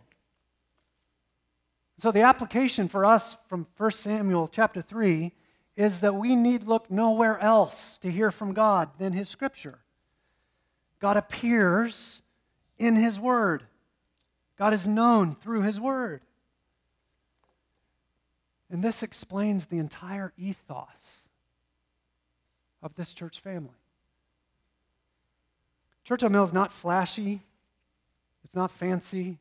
So 1.97 2.11
the 2.11 2.23
application 2.23 2.89
for 2.89 3.05
us 3.05 3.37
from 3.47 3.67
1 3.77 3.91
Samuel 3.91 4.49
chapter 4.51 4.81
3 4.81 5.31
is 5.77 6.01
that 6.01 6.15
we 6.15 6.35
need 6.35 6.63
look 6.63 6.91
nowhere 6.91 7.39
else 7.39 7.97
to 7.99 8.11
hear 8.11 8.31
from 8.31 8.53
God 8.53 8.89
than 8.99 9.13
his 9.13 9.29
scripture. 9.29 9.79
God 10.99 11.15
appears 11.15 12.21
in 12.77 12.97
his 12.97 13.17
word. 13.17 13.63
God 14.59 14.73
is 14.73 14.85
known 14.85 15.35
through 15.35 15.61
his 15.61 15.79
word. 15.79 16.21
And 18.69 18.83
this 18.83 19.01
explains 19.01 19.65
the 19.65 19.77
entire 19.77 20.33
ethos 20.37 21.29
of 22.83 22.93
this 22.95 23.13
church 23.13 23.39
family. 23.39 23.69
Churchill 26.03 26.29
Mill 26.29 26.43
is 26.43 26.53
not 26.53 26.73
flashy, 26.73 27.39
it's 28.43 28.53
not 28.53 28.69
fancy. 28.69 29.37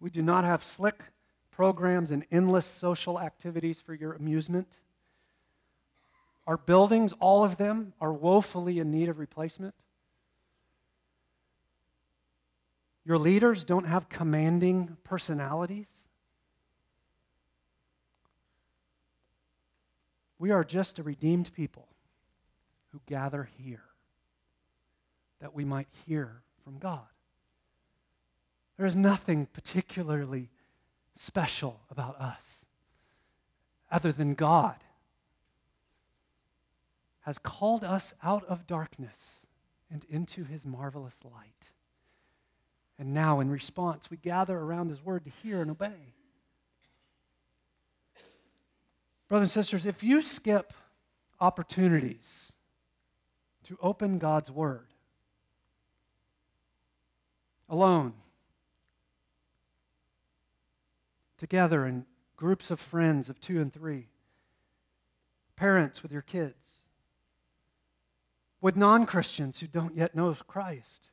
We 0.00 0.10
do 0.10 0.22
not 0.22 0.44
have 0.44 0.64
slick 0.64 1.02
programs 1.50 2.10
and 2.10 2.24
endless 2.30 2.66
social 2.66 3.20
activities 3.20 3.80
for 3.80 3.94
your 3.94 4.12
amusement. 4.12 4.78
Our 6.46 6.56
buildings, 6.56 7.12
all 7.20 7.44
of 7.44 7.58
them, 7.58 7.92
are 8.00 8.12
woefully 8.12 8.78
in 8.78 8.90
need 8.90 9.08
of 9.08 9.18
replacement. 9.18 9.74
Your 13.10 13.18
leaders 13.18 13.64
don't 13.64 13.88
have 13.88 14.08
commanding 14.08 14.96
personalities. 15.02 15.88
We 20.38 20.52
are 20.52 20.62
just 20.62 21.00
a 21.00 21.02
redeemed 21.02 21.52
people 21.52 21.88
who 22.92 23.00
gather 23.08 23.48
here 23.58 23.82
that 25.40 25.56
we 25.56 25.64
might 25.64 25.88
hear 26.06 26.42
from 26.62 26.78
God. 26.78 27.08
There 28.76 28.86
is 28.86 28.94
nothing 28.94 29.46
particularly 29.46 30.52
special 31.16 31.80
about 31.90 32.14
us 32.20 32.64
other 33.90 34.12
than 34.12 34.34
God 34.34 34.76
has 37.22 37.38
called 37.38 37.82
us 37.82 38.14
out 38.22 38.44
of 38.44 38.68
darkness 38.68 39.40
and 39.90 40.04
into 40.08 40.44
his 40.44 40.64
marvelous 40.64 41.16
light. 41.24 41.70
And 43.00 43.14
now, 43.14 43.40
in 43.40 43.48
response, 43.48 44.10
we 44.10 44.18
gather 44.18 44.58
around 44.58 44.90
his 44.90 45.02
word 45.02 45.24
to 45.24 45.30
hear 45.42 45.62
and 45.62 45.70
obey. 45.70 46.12
Brothers 49.26 49.56
and 49.56 49.64
sisters, 49.64 49.86
if 49.86 50.02
you 50.02 50.20
skip 50.20 50.74
opportunities 51.40 52.52
to 53.64 53.78
open 53.80 54.18
God's 54.18 54.50
word, 54.50 54.88
alone, 57.70 58.12
together 61.38 61.86
in 61.86 62.04
groups 62.36 62.70
of 62.70 62.78
friends 62.78 63.30
of 63.30 63.40
two 63.40 63.62
and 63.62 63.72
three, 63.72 64.08
parents 65.56 66.02
with 66.02 66.12
your 66.12 66.20
kids, 66.20 66.74
with 68.60 68.76
non 68.76 69.06
Christians 69.06 69.60
who 69.60 69.66
don't 69.66 69.96
yet 69.96 70.14
know 70.14 70.34
Christ, 70.46 71.08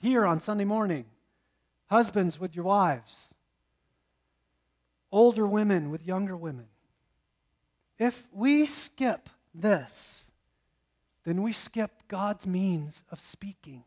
here 0.00 0.26
on 0.26 0.40
Sunday 0.40 0.64
morning, 0.64 1.04
husbands 1.86 2.40
with 2.40 2.54
your 2.56 2.64
wives, 2.64 3.34
older 5.12 5.46
women 5.46 5.90
with 5.90 6.06
younger 6.06 6.36
women. 6.36 6.66
If 7.98 8.26
we 8.32 8.64
skip 8.64 9.28
this, 9.54 10.30
then 11.24 11.42
we 11.42 11.52
skip 11.52 11.90
God's 12.08 12.46
means 12.46 13.02
of 13.10 13.20
speaking. 13.20 13.84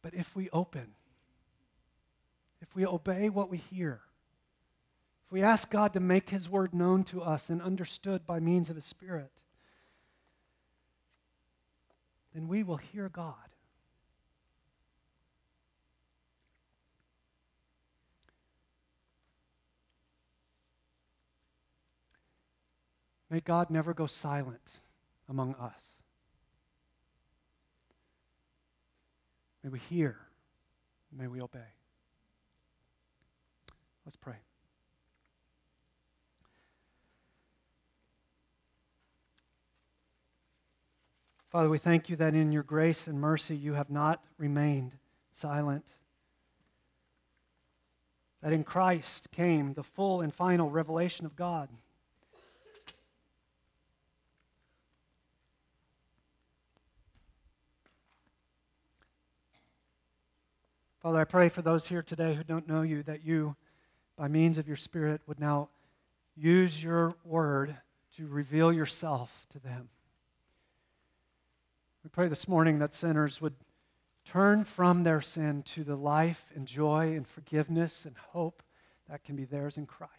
But 0.00 0.14
if 0.14 0.34
we 0.34 0.48
open, 0.50 0.94
if 2.62 2.74
we 2.74 2.86
obey 2.86 3.28
what 3.28 3.50
we 3.50 3.58
hear, 3.58 4.00
if 5.26 5.32
we 5.32 5.42
ask 5.42 5.70
God 5.70 5.92
to 5.92 6.00
make 6.00 6.30
His 6.30 6.48
word 6.48 6.74
known 6.74 7.04
to 7.04 7.22
us 7.22 7.50
and 7.50 7.60
understood 7.60 8.26
by 8.26 8.40
means 8.40 8.70
of 8.70 8.76
His 8.76 8.86
Spirit, 8.86 9.43
then 12.34 12.48
we 12.48 12.62
will 12.62 12.76
hear 12.76 13.08
God. 13.08 13.34
May 23.30 23.40
God 23.40 23.70
never 23.70 23.94
go 23.94 24.06
silent 24.06 24.70
among 25.28 25.54
us. 25.54 25.96
May 29.62 29.70
we 29.70 29.78
hear. 29.78 30.18
May 31.10 31.26
we 31.26 31.40
obey. 31.40 31.58
Let's 34.04 34.16
pray. 34.16 34.43
Father, 41.54 41.68
we 41.68 41.78
thank 41.78 42.08
you 42.08 42.16
that 42.16 42.34
in 42.34 42.50
your 42.50 42.64
grace 42.64 43.06
and 43.06 43.20
mercy 43.20 43.54
you 43.54 43.74
have 43.74 43.88
not 43.88 44.24
remained 44.38 44.96
silent. 45.32 45.94
That 48.42 48.52
in 48.52 48.64
Christ 48.64 49.30
came 49.30 49.72
the 49.72 49.84
full 49.84 50.20
and 50.20 50.34
final 50.34 50.68
revelation 50.68 51.26
of 51.26 51.36
God. 51.36 51.68
Father, 61.00 61.20
I 61.20 61.24
pray 61.24 61.48
for 61.48 61.62
those 61.62 61.86
here 61.86 62.02
today 62.02 62.34
who 62.34 62.42
don't 62.42 62.66
know 62.66 62.82
you 62.82 63.04
that 63.04 63.24
you, 63.24 63.54
by 64.16 64.26
means 64.26 64.58
of 64.58 64.66
your 64.66 64.76
Spirit, 64.76 65.20
would 65.28 65.38
now 65.38 65.68
use 66.36 66.82
your 66.82 67.14
word 67.24 67.76
to 68.16 68.26
reveal 68.26 68.72
yourself 68.72 69.46
to 69.52 69.60
them. 69.60 69.88
We 72.04 72.10
pray 72.10 72.28
this 72.28 72.46
morning 72.46 72.80
that 72.80 72.92
sinners 72.92 73.40
would 73.40 73.54
turn 74.26 74.64
from 74.64 75.04
their 75.04 75.22
sin 75.22 75.62
to 75.62 75.82
the 75.82 75.96
life 75.96 76.52
and 76.54 76.66
joy 76.66 77.14
and 77.16 77.26
forgiveness 77.26 78.04
and 78.04 78.14
hope 78.32 78.62
that 79.08 79.24
can 79.24 79.36
be 79.36 79.46
theirs 79.46 79.78
in 79.78 79.86
Christ. 79.86 80.12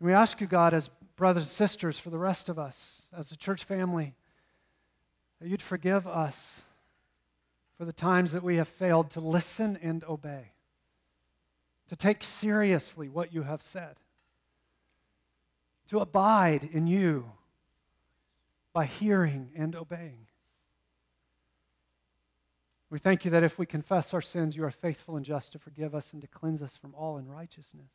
And 0.00 0.08
we 0.08 0.14
ask 0.14 0.40
you, 0.40 0.46
God, 0.46 0.72
as 0.72 0.88
brothers 1.16 1.44
and 1.44 1.50
sisters, 1.50 1.98
for 1.98 2.08
the 2.08 2.18
rest 2.18 2.48
of 2.48 2.58
us, 2.58 3.02
as 3.14 3.30
a 3.30 3.36
church 3.36 3.62
family, 3.62 4.14
that 5.42 5.48
you'd 5.48 5.60
forgive 5.60 6.06
us 6.06 6.62
for 7.76 7.84
the 7.84 7.92
times 7.92 8.32
that 8.32 8.42
we 8.42 8.56
have 8.56 8.68
failed 8.68 9.10
to 9.10 9.20
listen 9.20 9.78
and 9.82 10.02
obey, 10.04 10.52
to 11.90 11.96
take 11.96 12.24
seriously 12.24 13.10
what 13.10 13.34
you 13.34 13.42
have 13.42 13.62
said, 13.62 13.96
to 15.88 15.98
abide 15.98 16.68
in 16.72 16.86
you 16.86 17.32
by 18.72 18.86
hearing 18.86 19.50
and 19.56 19.76
obeying. 19.76 20.26
We 22.90 22.98
thank 22.98 23.24
you 23.24 23.30
that 23.32 23.42
if 23.42 23.58
we 23.58 23.66
confess 23.66 24.14
our 24.14 24.22
sins, 24.22 24.56
you 24.56 24.64
are 24.64 24.70
faithful 24.70 25.16
and 25.16 25.24
just 25.24 25.52
to 25.52 25.58
forgive 25.58 25.94
us 25.94 26.12
and 26.12 26.22
to 26.22 26.28
cleanse 26.28 26.62
us 26.62 26.76
from 26.76 26.94
all 26.94 27.16
unrighteousness. 27.16 27.90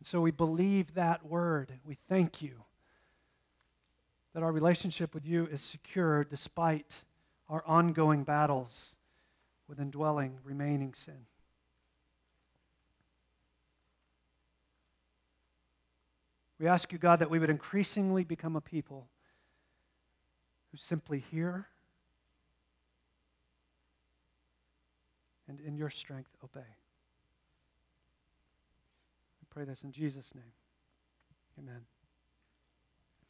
And 0.00 0.06
so 0.06 0.20
we 0.20 0.30
believe 0.30 0.94
that 0.94 1.24
word. 1.26 1.74
We 1.84 1.96
thank 2.08 2.42
you 2.42 2.64
that 4.34 4.42
our 4.42 4.52
relationship 4.52 5.14
with 5.14 5.26
you 5.26 5.46
is 5.46 5.60
secure 5.60 6.24
despite 6.24 7.04
our 7.48 7.62
ongoing 7.66 8.24
battles 8.24 8.94
with 9.68 9.80
indwelling, 9.80 10.38
remaining 10.44 10.94
sin. 10.94 11.26
We 16.60 16.68
ask 16.68 16.92
you, 16.92 16.98
God, 16.98 17.20
that 17.20 17.30
we 17.30 17.38
would 17.38 17.48
increasingly 17.48 18.22
become 18.22 18.54
a 18.54 18.60
people 18.60 19.08
who 20.70 20.76
simply 20.76 21.24
hear 21.30 21.66
and 25.48 25.58
in 25.58 25.74
your 25.74 25.88
strength 25.88 26.36
obey. 26.44 26.60
We 29.40 29.46
pray 29.48 29.64
this 29.64 29.82
in 29.84 29.90
Jesus' 29.90 30.34
name. 30.34 30.52
Amen. 31.58 31.80